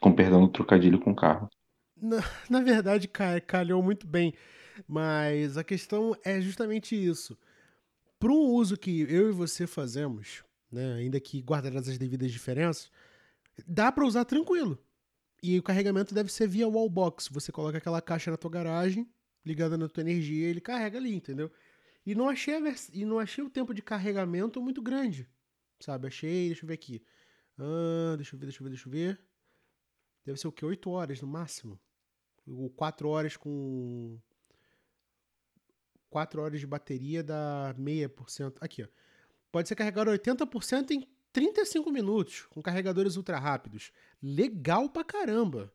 [0.01, 1.49] Com perdão do trocadilho com carro.
[1.95, 2.17] Na,
[2.49, 4.33] na verdade, ca- calhou muito bem.
[4.87, 7.37] Mas a questão é justamente isso.
[8.19, 12.91] Para um uso que eu e você fazemos, né, ainda que guardadas as devidas diferenças,
[13.67, 14.77] dá para usar tranquilo.
[15.43, 17.27] E o carregamento deve ser via wallbox.
[17.29, 19.09] Você coloca aquela caixa na tua garagem,
[19.45, 21.51] ligada na tua energia, ele carrega ali, entendeu?
[22.05, 22.55] E não achei,
[22.93, 25.27] e não achei o tempo de carregamento muito grande,
[25.79, 26.07] sabe?
[26.07, 27.03] Achei, deixa eu ver aqui.
[27.57, 29.19] Ah, deixa eu ver, deixa eu ver, deixa eu ver.
[30.25, 30.65] Deve ser o quê?
[30.65, 31.79] 8 horas no máximo.
[32.47, 34.19] Ou 4 horas com
[36.09, 38.63] 4 horas de bateria dá meia por cento.
[38.63, 38.87] Aqui, ó.
[39.51, 43.91] Pode ser carregado 80% em 35 minutos, com carregadores ultra rápidos.
[44.21, 45.73] Legal pra caramba.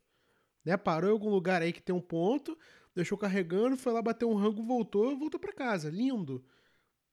[0.64, 0.76] Né?
[0.76, 2.58] Parou em algum lugar aí que tem um ponto,
[2.94, 5.90] deixou carregando, foi lá bater um rango, voltou, voltou pra casa.
[5.90, 6.44] Lindo.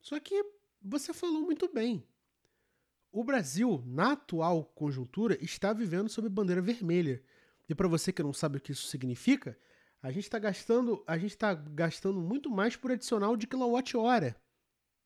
[0.01, 0.43] Só que
[0.81, 2.05] você falou muito bem.
[3.11, 7.23] O Brasil, na atual conjuntura, está vivendo sob bandeira vermelha.
[7.69, 9.57] E para você que não sabe o que isso significa,
[10.01, 14.35] a gente está gastando, a gente tá gastando muito mais por adicional de quilowatt-hora,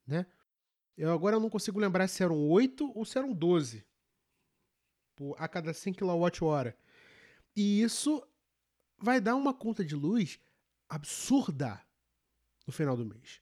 [0.08, 0.26] né?
[0.98, 3.86] Eu agora não consigo lembrar se eram 8 ou se eram 12
[5.16, 6.74] por, a cada 100 kWh.
[7.56, 8.24] E isso
[8.98, 10.39] vai dar uma conta de luz
[10.89, 11.80] absurda
[12.66, 13.41] no final do mês.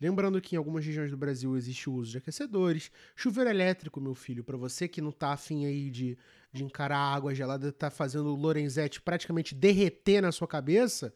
[0.00, 4.14] Lembrando que em algumas regiões do Brasil existe o uso de aquecedores, chuveiro elétrico, meu
[4.14, 6.16] filho, para você que não tá afim aí de,
[6.50, 11.12] de encarar água gelada, tá fazendo o Lorenzetti praticamente derreter na sua cabeça,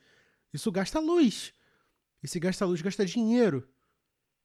[0.53, 1.55] isso gasta luz.
[2.23, 3.67] E se gasta luz, gasta dinheiro.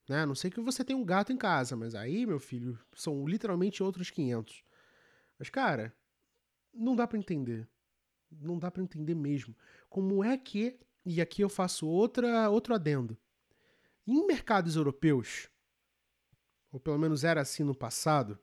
[0.09, 0.21] Né?
[0.21, 3.27] A não sei que você tem um gato em casa, mas aí, meu filho, são
[3.27, 4.63] literalmente outros 500.
[5.37, 5.95] Mas, cara,
[6.73, 7.69] não dá para entender.
[8.31, 9.55] Não dá para entender mesmo.
[9.87, 13.15] Como é que, e aqui eu faço outra, outro adendo.
[14.07, 15.47] Em mercados europeus,
[16.71, 18.39] ou pelo menos era assim no passado,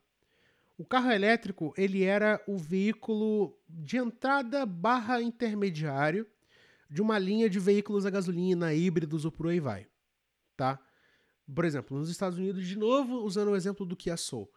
[0.78, 6.26] o carro elétrico ele era o veículo de entrada barra intermediário
[6.88, 9.88] de uma linha de veículos a gasolina, híbridos ou por aí vai,
[10.56, 10.86] tá?
[11.53, 14.51] Por exemplo, nos Estados Unidos, de novo, usando o exemplo do Kia Soul,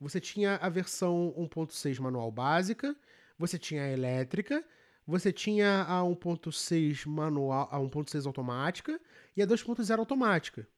[0.00, 2.96] você tinha a versão 1.6 manual básica,
[3.36, 4.64] você tinha a elétrica,
[5.06, 9.00] você tinha a 1.6 manual, a 1.6 automática
[9.36, 10.68] e a 2.0 automática.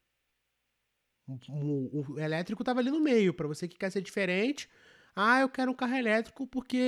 [1.48, 4.68] O, o, elétrico estava ali no meio, para você que quer ser diferente.
[5.14, 6.78] Ah, eu quero um carro elétrico porque.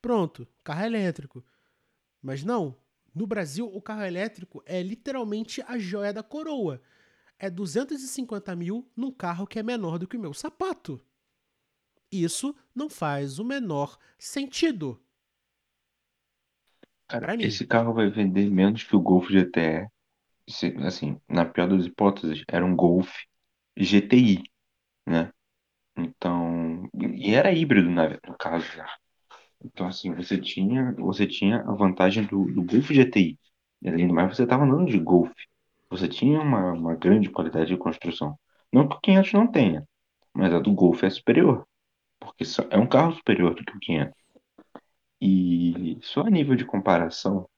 [0.00, 1.44] Pronto, carro elétrico.
[2.22, 2.76] Mas não,
[3.14, 6.80] no Brasil o carro elétrico é literalmente a joia da coroa.
[7.38, 11.00] É 250 mil num carro que é menor do que o meu sapato.
[12.10, 14.98] Isso não faz o menor sentido.
[17.08, 19.88] Cara, esse carro vai vender menos que o Golf GTE.
[20.48, 23.10] Se- Assim, na pior das hipóteses, era um Golf
[23.76, 24.42] GTI,
[25.08, 25.32] né?
[25.98, 28.86] Então, e era híbrido na, no caso já.
[29.64, 33.40] Então, assim, você tinha, você tinha a vantagem do, do Golf GTI.
[33.82, 35.32] E além do mais, você estava andando de Golf.
[35.90, 38.38] Você tinha uma, uma grande qualidade de construção.
[38.72, 39.86] Não que o 500 não tenha,
[40.34, 41.66] mas a do Golf é superior.
[42.20, 44.14] porque é um carro superior do que o 500.
[45.20, 47.48] E só a nível de comparação,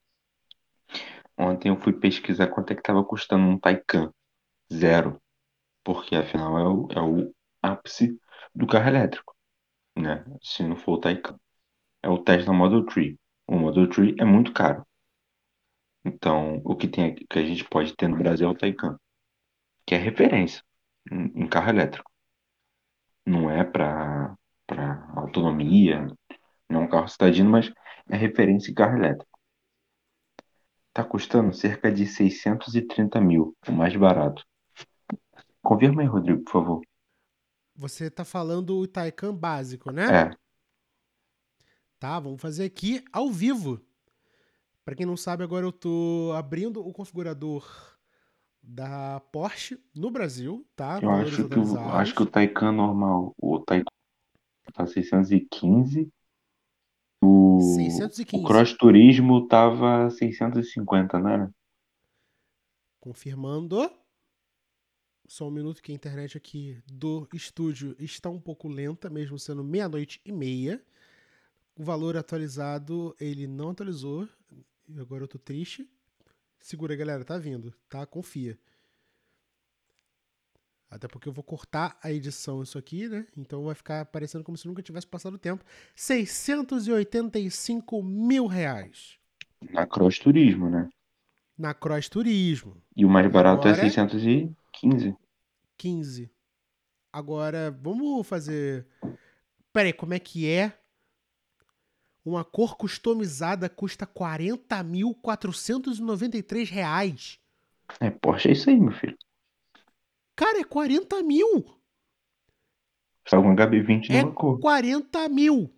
[1.39, 4.11] ontem eu fui pesquisar quanto é que estava custando um Taycan
[4.73, 5.21] zero,
[5.85, 8.19] porque afinal é o, é o ápice
[8.55, 9.35] do carro elétrico,
[9.99, 10.25] né?
[10.43, 11.39] Se não for o Taycan.
[12.03, 13.17] É o Tesla Model 3.
[13.49, 14.86] O Model 3 é muito caro.
[16.07, 18.97] Então, o que tem que a gente pode ter no Brasil é o Taycan,
[19.85, 20.63] que é referência
[21.11, 22.09] em, em carro elétrico.
[23.27, 24.37] Não é para
[25.17, 26.07] autonomia,
[26.71, 27.73] não é um carro citadino, mas
[28.09, 29.37] é referência em carro elétrico.
[30.93, 34.45] Tá custando cerca de 630 mil, o mais barato.
[35.61, 36.83] Confirma aí, Rodrigo, por favor.
[37.75, 40.07] Você tá falando o Taycan básico, né?
[40.07, 40.31] É,
[41.99, 43.81] Tá, vamos fazer aqui ao vivo.
[44.87, 47.69] Pra quem não sabe, agora eu tô abrindo o configurador
[48.63, 51.01] da Porsche no Brasil, tá?
[51.03, 53.91] eu acho que, o, acho que o Taycan normal, o Taycan
[54.73, 56.09] tá 615,
[57.21, 58.45] o, 615.
[58.45, 61.51] o Cross Turismo tava 650, não era?
[63.01, 63.91] Confirmando.
[65.27, 69.65] Só um minuto que a internet aqui do estúdio está um pouco lenta, mesmo sendo
[69.65, 70.81] meia-noite e meia.
[71.75, 74.29] O valor atualizado, ele não atualizou.
[74.99, 75.89] Agora eu tô triste.
[76.61, 78.05] Segura, galera, tá vindo, tá?
[78.07, 78.59] Confia.
[80.89, 83.27] Até porque eu vou cortar a edição isso aqui, né?
[83.37, 85.65] Então vai ficar parecendo como se nunca tivesse passado o tempo.
[85.95, 89.19] 685 mil reais
[89.71, 90.89] Na Cross Turismo, né?
[91.59, 92.81] na Cross Turismo.
[92.95, 95.17] E o mais barato é Agora- 615.
[95.79, 96.31] 15.
[97.13, 98.87] Agora, vamos fazer.
[99.73, 100.79] Peraí, como é que é?
[102.27, 107.39] Uma cor customizada custa 40.493 reais.
[108.01, 109.17] É, Porsche é isso aí, meu filho.
[110.35, 111.65] Cara, é 40 mil!
[113.29, 114.59] Só um HB20 É numa cor.
[114.59, 115.73] 40 mil!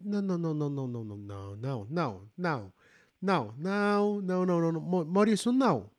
[0.00, 2.72] Não, não, não, não, não, não, não, não, não, não, não,
[3.20, 5.90] não, não, não, não, não, não, Mau- Maurício, não.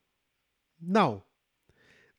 [0.81, 1.21] Não.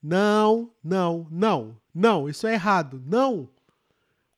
[0.00, 3.48] Não, não, não, não, isso é errado, não.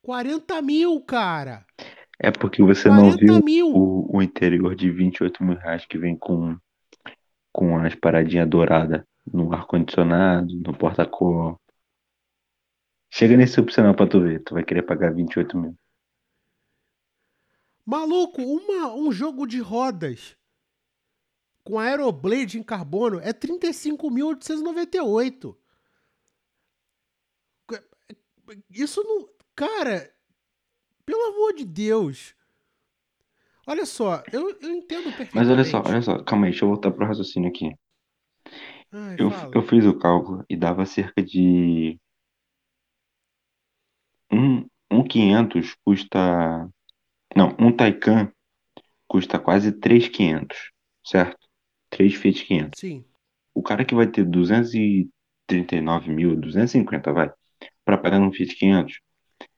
[0.00, 1.66] 40 mil, cara!
[2.18, 3.68] É porque você não 40 viu mil!
[3.68, 6.56] o, o interior de 28 mil reais que vem com,
[7.52, 11.60] com as paradinhas douradas no ar-condicionado, no porta-copo.
[13.10, 14.42] Chega nesse opcional pra tu ver.
[14.42, 15.76] Tu vai querer pagar 28 mil.
[17.84, 20.34] Maluco, uma, um jogo de rodas
[21.62, 25.54] com Aeroblade em carbono é 35.898.
[28.70, 29.28] Isso não.
[29.54, 30.15] Cara,
[31.06, 32.34] pelo amor de Deus.
[33.66, 35.34] Olha só, eu, eu entendo perfeitamente.
[35.34, 36.18] Mas olha só, olha só.
[36.24, 37.70] Calma aí, deixa eu voltar pro raciocínio aqui.
[38.92, 39.52] Ai, Eu, fala.
[39.54, 41.98] eu fiz o cálculo e dava cerca de.
[44.32, 46.68] Um, um 500 custa.
[47.36, 48.32] Não, um Taycan
[49.08, 50.72] custa quase 3,500,
[51.06, 51.38] certo?
[51.90, 52.80] 3 Fiat 500.
[52.80, 53.04] Sim,
[53.54, 57.30] O cara que vai ter 239 mil, 250, vai,
[57.84, 59.00] pra pagar num Fiat 500,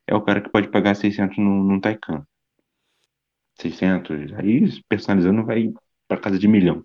[0.09, 2.25] é o cara que pode pagar 600 num, num Taycan.
[3.61, 5.73] 600, aí personalizando vai
[6.09, 6.85] pra casa de milhão.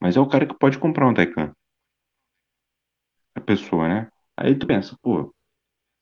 [0.00, 1.54] Mas é o cara que pode comprar um Taycan.
[3.34, 4.10] A pessoa, né?
[4.36, 5.32] Aí tu pensa, pô.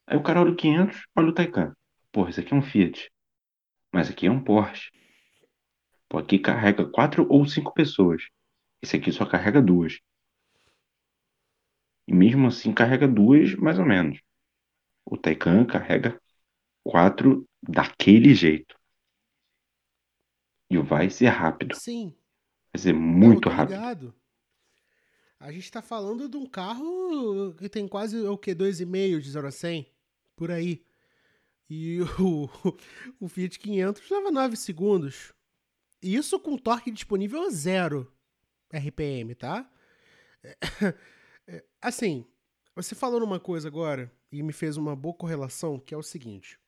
[0.07, 1.74] Aí o cara olha o 500, olha o Taycan.
[2.11, 3.11] Pô, esse aqui é um Fiat.
[3.92, 4.90] Mas aqui é um Porsche.
[6.09, 8.22] Pô, aqui carrega quatro ou cinco pessoas.
[8.82, 9.98] Esse aqui só carrega duas.
[12.09, 14.20] E mesmo assim carrega duas, mais ou menos.
[15.04, 16.20] O Taycan carrega
[16.91, 18.76] quatro daquele jeito.
[20.70, 21.74] E vai ser rápido.
[21.74, 22.14] sim.
[22.72, 23.76] Vai ser Não, muito tô rápido.
[23.76, 24.14] ligado.
[25.39, 28.55] A gente tá falando de um carro que tem quase o quê?
[28.55, 29.87] 2,5 de 0 a 100?
[30.34, 30.84] Por aí.
[31.68, 32.49] E o,
[33.20, 35.32] o Fiat 500 leva 9 segundos.
[36.03, 38.12] Isso com torque disponível a zero
[38.72, 39.70] RPM, tá?
[41.49, 42.26] É, Assim,
[42.74, 46.59] você falou numa coisa agora e me fez uma boa correlação, que é o seguinte.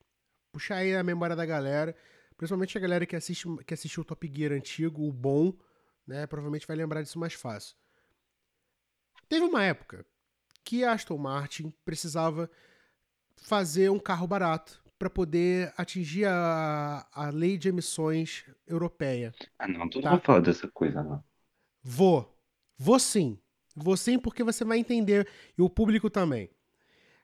[0.51, 1.95] Puxar aí a memória da galera,
[2.35, 5.53] principalmente a galera que, assiste, que assistiu o Top Gear antigo, o bom,
[6.07, 6.25] né?
[6.25, 7.75] Provavelmente vai lembrar disso mais fácil.
[9.27, 10.05] Teve uma época
[10.63, 12.49] que a Aston Martin precisava
[13.35, 19.33] fazer um carro barato para poder atingir a, a lei de emissões europeia.
[19.57, 20.09] Ah, não, tu Tá.
[20.09, 21.23] não vai falar dessa coisa, não.
[21.81, 22.37] Vou.
[22.77, 23.39] Vou sim.
[23.75, 25.27] Vou sim porque você vai entender
[25.57, 26.49] e o público também.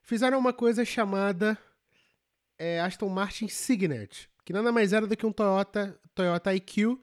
[0.02, 1.58] Fizeram uma coisa chamada
[2.58, 7.00] é, Aston Martin Signet, que nada mais era do que um Toyota, Toyota IQ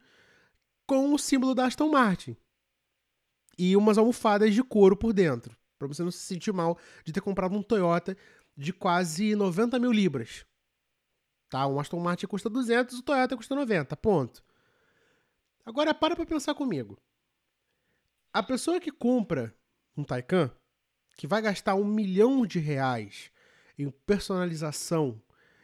[0.86, 2.36] com o símbolo da Aston Martin.
[3.58, 7.20] E umas almofadas de couro por dentro, para você não se sentir mal de ter
[7.20, 8.16] comprado um Toyota
[8.56, 10.44] de quase 90 mil libras.
[11.48, 11.66] Tá?
[11.66, 14.42] Um Aston Martin custa 200, o Toyota custa 90, ponto.
[15.64, 16.98] Agora para pra pensar comigo.
[18.32, 19.54] A pessoa que compra
[19.96, 20.50] um Taycan,
[21.16, 23.30] que vai gastar um milhão de reais
[23.78, 25.20] em personalização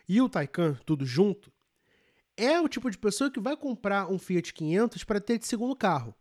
[0.09, 1.53] e o Taycan tudo junto,
[2.37, 5.75] é o tipo de pessoa que vai comprar um Fiat 500 para ter de segundo
[5.77, 6.15] carro.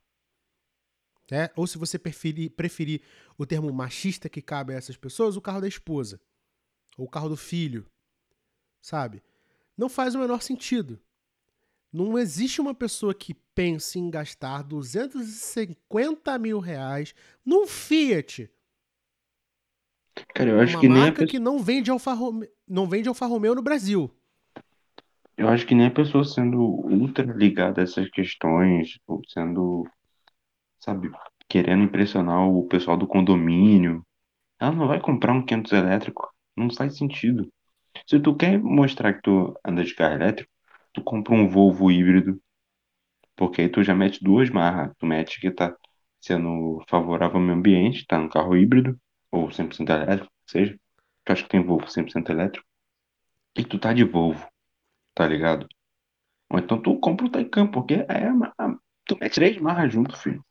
[1.32, 1.52] É?
[1.56, 3.02] Ou se você preferir, preferir
[3.38, 6.20] o termo machista que cabe a essas pessoas, o carro da esposa.
[6.98, 7.86] Ou o carro do filho.
[8.82, 9.22] Sabe?
[9.78, 11.00] Não faz o menor sentido.
[11.92, 17.14] Não existe uma pessoa que pense em gastar 250 mil reais
[17.46, 18.50] num Fiat.
[20.34, 22.88] Cara, eu acho uma que nem a marca pessoa, que não vende Alfa Romeo, não
[22.88, 24.12] vende Alfa Romeo no Brasil.
[25.38, 29.88] eu acho que nem a pessoa sendo ultra ligada a essas questões, ou sendo,
[30.80, 31.12] sabe,
[31.50, 34.06] querendo impressionar o pessoal do condomínio,
[34.60, 36.34] ela não vai comprar um 500 elétrico.
[36.56, 37.52] Não faz sentido.
[38.08, 40.52] Se tu quer mostrar que tu anda de carro elétrico,
[40.94, 42.42] tu compra um Volvo híbrido,
[43.36, 44.94] porque aí tu já mete duas marras.
[44.98, 45.76] Tu mete que tá
[46.22, 49.00] sendo favorável ao meio ambiente, tá no carro híbrido,
[49.32, 50.74] ou 100% elétrico, seja.
[51.26, 52.66] Que eu acho que tem Volvo 100% elétrico.
[53.58, 54.48] E tu tá de Volvo,
[55.16, 55.68] tá ligado?
[56.52, 58.30] Ou então tu compra o Taycan, porque é
[59.06, 60.44] tu mete três marras junto, filho.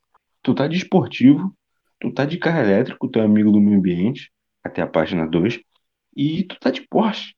[0.42, 1.56] Tu tá de esportivo,
[2.00, 4.30] tu tá de carro elétrico, tu é amigo do meio ambiente,
[4.62, 5.60] até a página 2,
[6.16, 7.34] e tu tá de Porsche.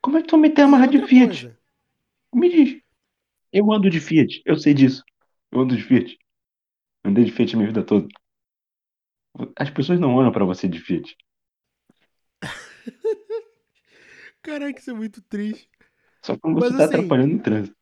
[0.00, 1.26] Como é que tu vai meter a E marra de Fiat?
[1.26, 1.58] coisa,
[2.34, 2.80] Me diz.
[3.52, 5.02] Eu ando de Fiat, eu sei disso.
[5.50, 6.18] Eu ando de Fiat.
[7.04, 8.08] Andei de Fiat a minha vida toda.
[9.56, 11.16] As pessoas não olham pra você de Fiat.
[14.42, 15.68] caraca, isso é muito triste.
[16.22, 17.76] Só quando Mas você tá assim- atrapalhando o trânsito.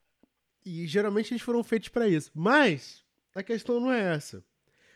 [0.65, 2.31] E geralmente eles foram feitos para isso.
[2.35, 4.45] Mas a questão não é essa.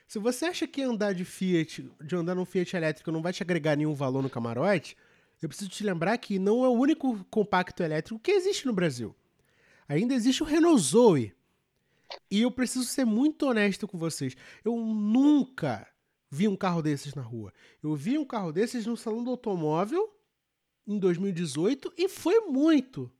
[0.06, 3.42] Se você acha que andar de Fiat, de andar num Fiat elétrico não vai te
[3.42, 4.96] agregar nenhum valor no camarote,
[5.42, 9.14] eu preciso te lembrar que não é o único compacto elétrico que existe no Brasil.
[9.88, 11.34] Ainda existe o Renault Zoe.
[12.30, 14.36] E eu preciso ser muito honesto com vocês.
[14.64, 15.86] Eu nunca
[16.30, 17.52] vi um carro desses na rua.
[17.82, 20.14] Eu vi um carro desses no salão do automóvel
[20.86, 23.10] em 2018 e foi muito.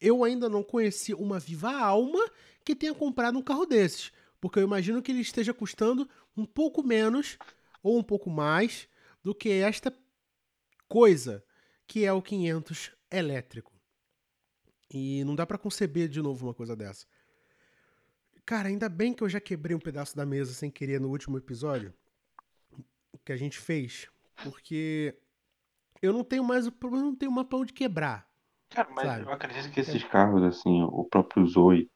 [0.00, 2.30] Eu ainda não conheci uma viva alma
[2.64, 6.82] que tenha comprado um carro desses, porque eu imagino que ele esteja custando um pouco
[6.82, 7.38] menos
[7.82, 8.88] ou um pouco mais
[9.22, 9.96] do que esta
[10.88, 11.44] coisa
[11.86, 13.72] que é o 500 elétrico.
[14.92, 17.06] E não dá pra conceber de novo uma coisa dessa.
[18.44, 21.38] Cara, ainda bem que eu já quebrei um pedaço da mesa sem querer no último
[21.38, 21.92] episódio
[23.24, 24.08] que a gente fez,
[24.42, 25.16] porque
[26.00, 28.28] eu não tenho mais o problema, não tenho uma pão de quebrar.
[28.70, 29.24] Cara, mas Sabe?
[29.24, 31.90] eu acredito que esses carros, assim, o próprio Zoe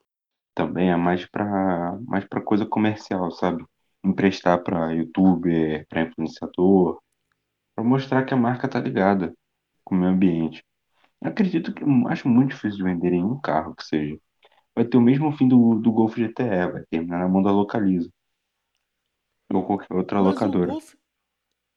[0.55, 3.65] também é mais pra, mais pra coisa comercial, sabe?
[4.05, 7.01] Emprestar pra youtuber, pra influenciador,
[7.75, 9.35] pra mostrar que a marca tá ligada
[9.85, 10.65] com o meio ambiente.
[11.23, 14.19] Eu acredito que eu acho muito difícil de venderem um carro que seja.
[14.77, 18.11] Vai ter o mesmo fim do, do Golf GTE, vai terminar na mão da Localiza.
[19.53, 20.67] Ou qualquer outra Mas o locadora.
[20.67, 20.95] Golf,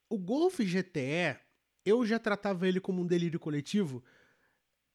[0.09, 1.39] o Golf GTE,
[1.85, 4.03] eu já tratava ele como um delírio coletivo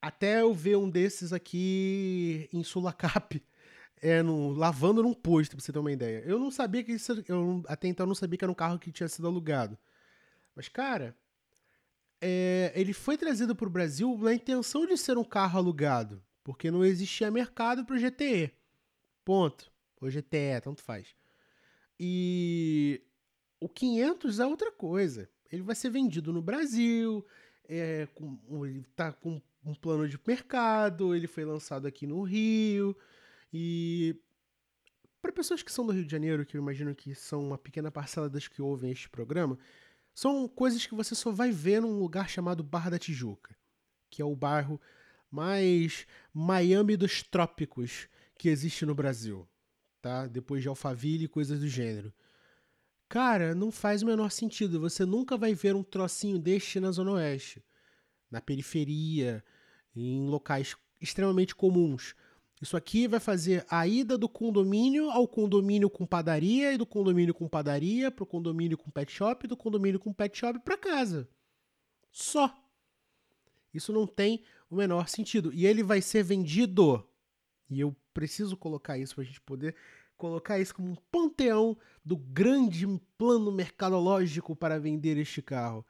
[0.02, 3.42] até eu ver um desses aqui em Sulacap,
[4.02, 6.22] é, no, lavando num posto, pra você ter uma ideia.
[6.26, 8.92] Eu não sabia que isso, eu até então não sabia que era um carro que
[8.92, 9.78] tinha sido alugado.
[10.54, 11.16] Mas, cara,
[12.20, 16.84] é, ele foi trazido pro Brasil na intenção de ser um carro alugado, porque não
[16.84, 18.52] existia mercado pro GTE.
[19.24, 19.72] Ponto.
[20.00, 21.16] Ou GTE, tanto faz.
[21.98, 23.00] E
[23.58, 25.28] o 500 é outra coisa.
[25.50, 27.24] Ele vai ser vendido no Brasil,
[27.66, 32.94] é, com, ele tá com um plano de mercado, ele foi lançado aqui no Rio.
[33.52, 34.20] E
[35.22, 37.90] para pessoas que são do Rio de Janeiro, que eu imagino que são uma pequena
[37.90, 39.58] parcela das que ouvem este programa,
[40.14, 43.56] são coisas que você só vai ver num lugar chamado Barra da Tijuca,
[44.10, 44.78] que é o bairro
[45.34, 48.08] mais Miami dos trópicos
[48.38, 49.48] que existe no Brasil,
[50.00, 50.28] tá?
[50.28, 52.12] Depois de Alphaville e coisas do gênero.
[53.08, 54.78] Cara, não faz o menor sentido.
[54.78, 57.64] Você nunca vai ver um trocinho deste na Zona Oeste,
[58.30, 59.44] na periferia,
[59.94, 62.14] em locais extremamente comuns.
[62.62, 67.34] Isso aqui vai fazer a ida do condomínio ao condomínio com padaria, e do condomínio
[67.34, 71.28] com padaria pro condomínio com pet shop, e do condomínio com pet shop para casa.
[72.12, 72.56] Só.
[73.74, 74.44] Isso não tem
[74.74, 75.52] o menor sentido.
[75.52, 77.06] E ele vai ser vendido.
[77.70, 79.74] E eu preciso colocar isso pra gente poder
[80.16, 82.86] colocar isso como um panteão do grande
[83.18, 85.84] plano mercadológico para vender este carro.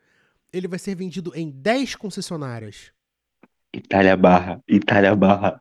[0.52, 2.93] Ele vai ser vendido em 10 concessionárias.
[3.73, 5.61] Itália Barra, Itália Barra.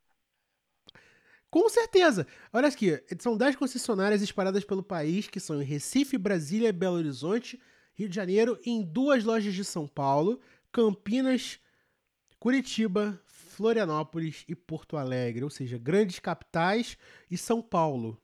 [1.50, 2.26] Com certeza.
[2.52, 7.60] Olha aqui, são 10 concessionárias espalhadas pelo país, que são em Recife, Brasília, Belo Horizonte
[7.96, 10.40] Rio de Janeiro, em duas lojas de São Paulo,
[10.72, 11.60] Campinas,
[12.44, 16.98] Curitiba, Florianópolis e Porto Alegre, ou seja, grandes capitais
[17.32, 18.22] e São Paulo.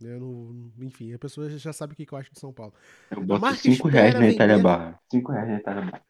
[0.00, 2.72] Eu não, enfim, a pessoa já sabe o que eu acho de São Paulo.
[3.10, 4.98] Eu boto marca 5 reais na Itália Barra.
[5.12, 6.02] 5 reais na Itália Barra.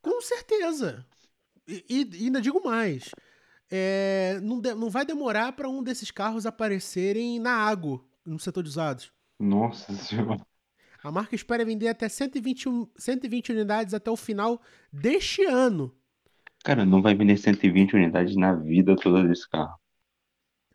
[0.00, 1.04] Com certeza.
[1.66, 3.10] E, e ainda digo mais.
[3.68, 8.62] É, não, de- não vai demorar para um desses carros aparecerem na água, no setor
[8.62, 9.12] de usados.
[9.36, 10.40] Nossa senhora.
[11.02, 14.62] A marca espera vender até 120, un- 120 unidades até o final
[14.92, 15.92] deste ano.
[16.64, 19.78] Cara, não vai vender 120 unidades na vida toda desse carro.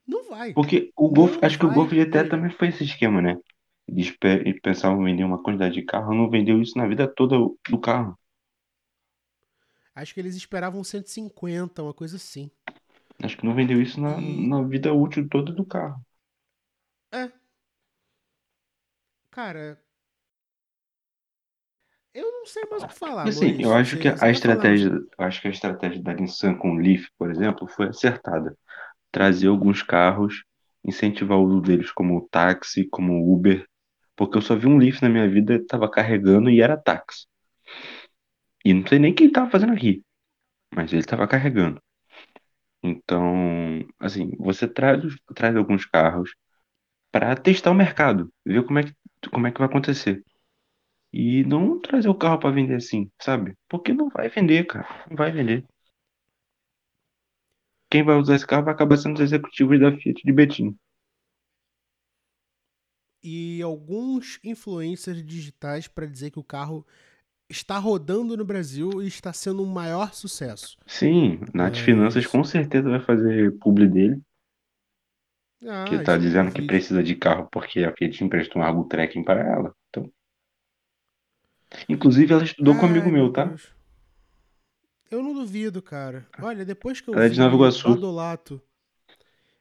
[0.08, 0.56] Não vai.
[0.56, 2.30] Porque o Golf, acho que o Golf GTE ter.
[2.30, 3.38] também foi esse esquema, né?
[3.88, 7.08] Eles pe- eles pensavam em vender uma quantidade de carro, não vendeu isso na vida
[7.08, 7.38] toda
[7.70, 8.18] do carro.
[9.96, 12.52] Acho que eles esperavam 150, uma coisa assim.
[13.22, 16.02] Acho que não vendeu isso na, E- na vida útil toda do carro.
[17.12, 17.32] É.
[19.30, 19.78] Cara.
[22.16, 23.28] Eu não sei mais o que falar.
[23.28, 23.66] Assim, Maurício.
[23.66, 26.78] eu acho que a vai estratégia, eu acho que a estratégia da Nissan com o
[26.78, 28.58] Leaf, por exemplo, foi acertada.
[29.12, 30.46] Trazer alguns carros,
[30.82, 33.68] incentivar o uso deles como táxi, como Uber,
[34.16, 37.28] porque eu só vi um Leaf na minha vida, tava carregando e era táxi.
[38.64, 40.02] E não sei nem quem tava fazendo aqui,
[40.74, 41.82] mas ele tava carregando.
[42.82, 45.04] Então, assim, você traz,
[45.36, 46.34] traz alguns carros
[47.12, 48.94] para testar o mercado, ver como é que,
[49.30, 50.24] como é que vai acontecer.
[51.16, 53.56] E não trazer o carro para vender assim, sabe?
[53.70, 54.88] Porque não vai vender, cara.
[55.10, 55.64] Não vai vender.
[57.90, 60.76] Quem vai usar esse carro vai acabar sendo os executivos da Fiat de Betim.
[63.24, 66.86] e alguns influencers digitais para dizer que o carro
[67.50, 70.78] está rodando no Brasil e está sendo um maior sucesso.
[70.86, 74.22] Sim, Nath Mas- Finanças com certeza vai fazer publi dele,
[75.68, 78.62] Ah, que isso tá eu não dizendo que precisa de carro porque a Fiat emprestou
[78.62, 79.76] um Argo Trekking para ela.
[81.90, 83.46] Inclusive ela estudou com um amigo meu, tá?
[83.46, 83.68] Deus.
[85.10, 86.28] Eu não duvido, cara.
[86.42, 87.90] Olha, depois que eu Ela é de vi Iguaçu.
[87.90, 88.62] Badolato,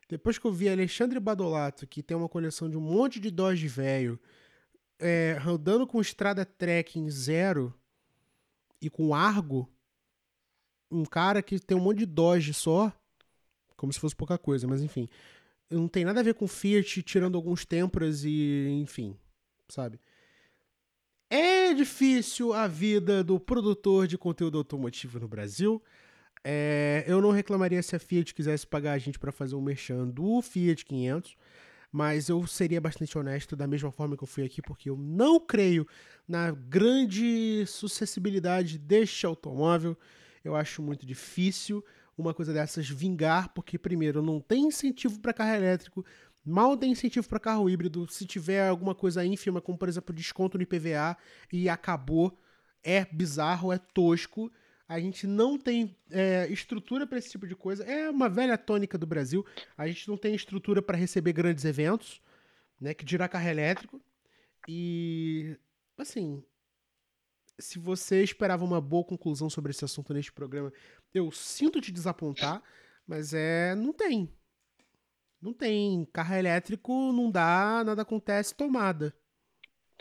[0.09, 3.69] depois que eu vi Alexandre Badolato, que tem uma coleção de um monte de Dodge
[3.69, 4.19] velho,
[4.99, 7.75] é, rodando com estrada trekking zero
[8.81, 9.69] e com Argo,
[10.91, 12.93] um cara que tem um monte de Dodge só,
[13.77, 15.09] como se fosse pouca coisa, mas enfim,
[15.71, 19.17] não tem nada a ver com Fiat, tirando alguns Tempras e enfim,
[19.69, 19.99] sabe?
[21.37, 25.83] É difícil a vida do produtor de conteúdo automotivo no Brasil.
[26.45, 30.07] É, eu não reclamaria se a Fiat quisesse pagar a gente para fazer um merchan
[30.07, 31.37] do Fiat 500,
[31.91, 35.41] mas eu seria bastante honesto da mesma forma que eu fui aqui, porque eu não
[35.41, 35.85] creio
[36.29, 39.99] na grande sucessibilidade deste automóvel.
[40.45, 41.85] Eu acho muito difícil
[42.17, 46.07] uma coisa dessas vingar, porque primeiro não tem incentivo para carro elétrico,
[46.45, 48.07] mal tem incentivo para carro híbrido.
[48.09, 51.17] Se tiver alguma coisa ínfima, como por exemplo desconto no IPVA
[51.53, 52.39] e acabou,
[52.83, 54.53] é bizarro, é tosco.
[54.87, 57.85] A gente não tem é, estrutura para esse tipo de coisa.
[57.85, 59.45] É uma velha tônica do Brasil.
[59.77, 62.21] A gente não tem estrutura para receber grandes eventos,
[62.79, 62.93] né?
[62.93, 64.01] Que dirá carro elétrico.
[64.69, 65.57] E
[65.97, 66.43] assim,
[67.59, 70.73] se você esperava uma boa conclusão sobre esse assunto neste programa,
[71.13, 72.63] eu sinto te desapontar,
[73.07, 74.31] mas é não tem.
[75.45, 79.15] Não tem carro elétrico, não dá, nada acontece, tomada.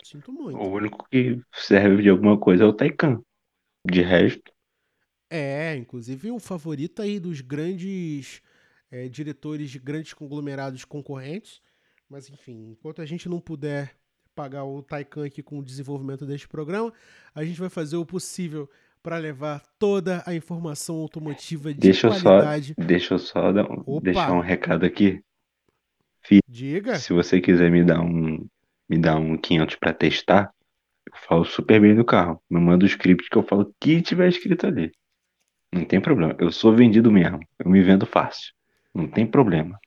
[0.02, 0.56] Sinto muito.
[0.58, 3.22] O único que serve de alguma coisa é o Taycan.
[3.86, 4.50] De resto,
[5.30, 8.40] É, inclusive um favorito aí dos grandes
[8.90, 11.60] é, diretores de grandes conglomerados concorrentes.
[12.08, 13.94] Mas enfim, enquanto a gente não puder
[14.34, 16.90] pagar o Taycan aqui com o desenvolvimento deste programa,
[17.34, 18.70] a gente vai fazer o possível
[19.02, 22.74] para levar toda a informação automotiva de deixa eu só, qualidade.
[22.78, 25.22] deixa eu só dar um- deixar um recado aqui.
[26.48, 26.96] Diga.
[26.96, 28.46] Se você quiser me dar um,
[28.88, 30.52] me dar um 500 para testar,
[31.06, 32.42] eu falo super bem do carro.
[32.50, 34.92] Me manda o script que eu falo o que tiver escrito ali.
[35.72, 36.36] Não tem problema.
[36.38, 37.40] Eu sou vendido mesmo.
[37.58, 38.52] Eu me vendo fácil.
[38.94, 39.78] Não tem problema.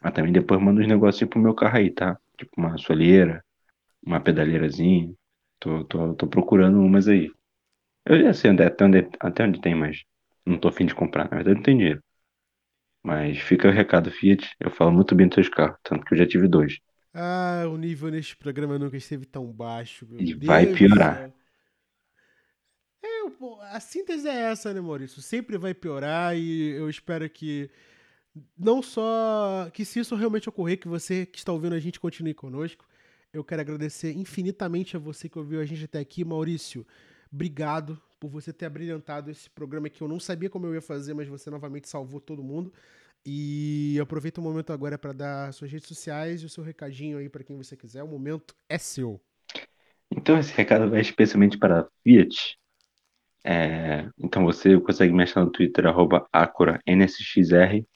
[0.00, 2.18] Mas também depois manda uns negocinhos pro meu carro aí, tá?
[2.38, 3.44] Tipo uma soleira,
[4.04, 5.12] uma pedaleirazinha.
[5.58, 7.30] Tô, tô, tô procurando umas aí.
[8.06, 10.04] Eu já sei onde, é, até, onde, até onde tem, mas
[10.46, 11.24] não tô afim de comprar.
[11.30, 12.02] Na verdade, não tem dinheiro.
[13.02, 14.54] Mas fica o recado, Fiat.
[14.58, 16.78] Eu falo muito bem dos seus carros, tanto que eu já tive dois.
[17.12, 20.06] Ah, o nível neste programa nunca esteve tão baixo.
[20.06, 21.32] Meu E Deus vai piorar.
[23.02, 25.22] É, a síntese é essa, né, Maurício?
[25.22, 27.70] Sempre vai piorar e eu espero que
[28.58, 32.34] não só que se isso realmente ocorrer, que você que está ouvindo a gente continue
[32.34, 32.86] conosco.
[33.32, 36.86] Eu quero agradecer infinitamente a você que ouviu a gente até aqui, Maurício.
[37.32, 41.14] Obrigado por você ter abrilhantado esse programa que eu não sabia como eu ia fazer,
[41.14, 42.72] mas você novamente salvou todo mundo.
[43.24, 47.28] E aproveita o momento agora para dar suas redes sociais e o seu recadinho aí
[47.28, 48.02] para quem você quiser.
[48.02, 49.20] O momento é seu.
[50.10, 52.58] Então esse recado vai especialmente para Fiat.
[53.44, 57.86] É, então você consegue me achar no Twitter, arroba AcoraNSXR,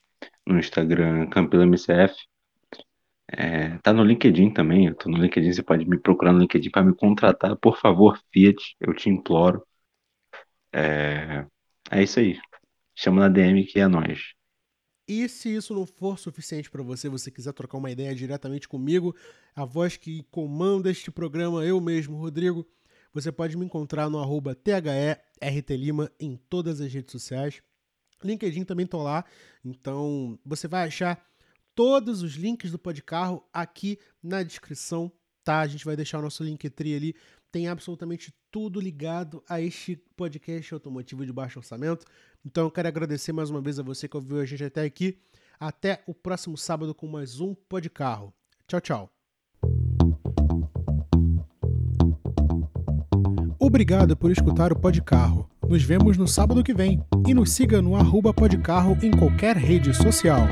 [0.47, 2.15] no Instagram CampilaMCF.
[3.31, 6.71] É, tá no LinkedIn também, eu tô no LinkedIn, você pode me procurar no LinkedIn
[6.71, 9.67] para me contratar, por favor, Fiat, eu te imploro.
[10.75, 11.47] É,
[11.91, 12.39] é isso aí.
[12.97, 14.35] Chama na DM que é nós.
[15.07, 19.15] E se isso não for suficiente para você, você quiser trocar uma ideia diretamente comigo,
[19.55, 22.67] a voz que comanda este programa, eu mesmo, Rodrigo,
[23.13, 27.63] você pode me encontrar no arroba THERTLima em todas as redes sociais.
[28.23, 29.25] LinkedIn também tô lá,
[29.63, 31.23] então você vai achar
[31.75, 35.13] todos os links do Podcarro aqui na descrição,
[35.45, 35.61] tá?
[35.61, 37.15] A gente vai deixar o nosso Linktree ali,
[37.53, 42.07] tem absolutamente tudo ligado a este podcast automotivo de baixo orçamento.
[42.47, 45.19] Então eu quero agradecer mais uma vez a você que ouviu a gente até aqui.
[45.59, 48.33] Até o próximo sábado com mais um Podcarro.
[48.69, 49.11] Tchau, tchau.
[53.59, 55.51] Obrigado por escutar o Podcarro.
[55.69, 59.93] Nos vemos no sábado que vem e nos siga no arroba Podcarro em qualquer rede
[59.93, 60.47] social.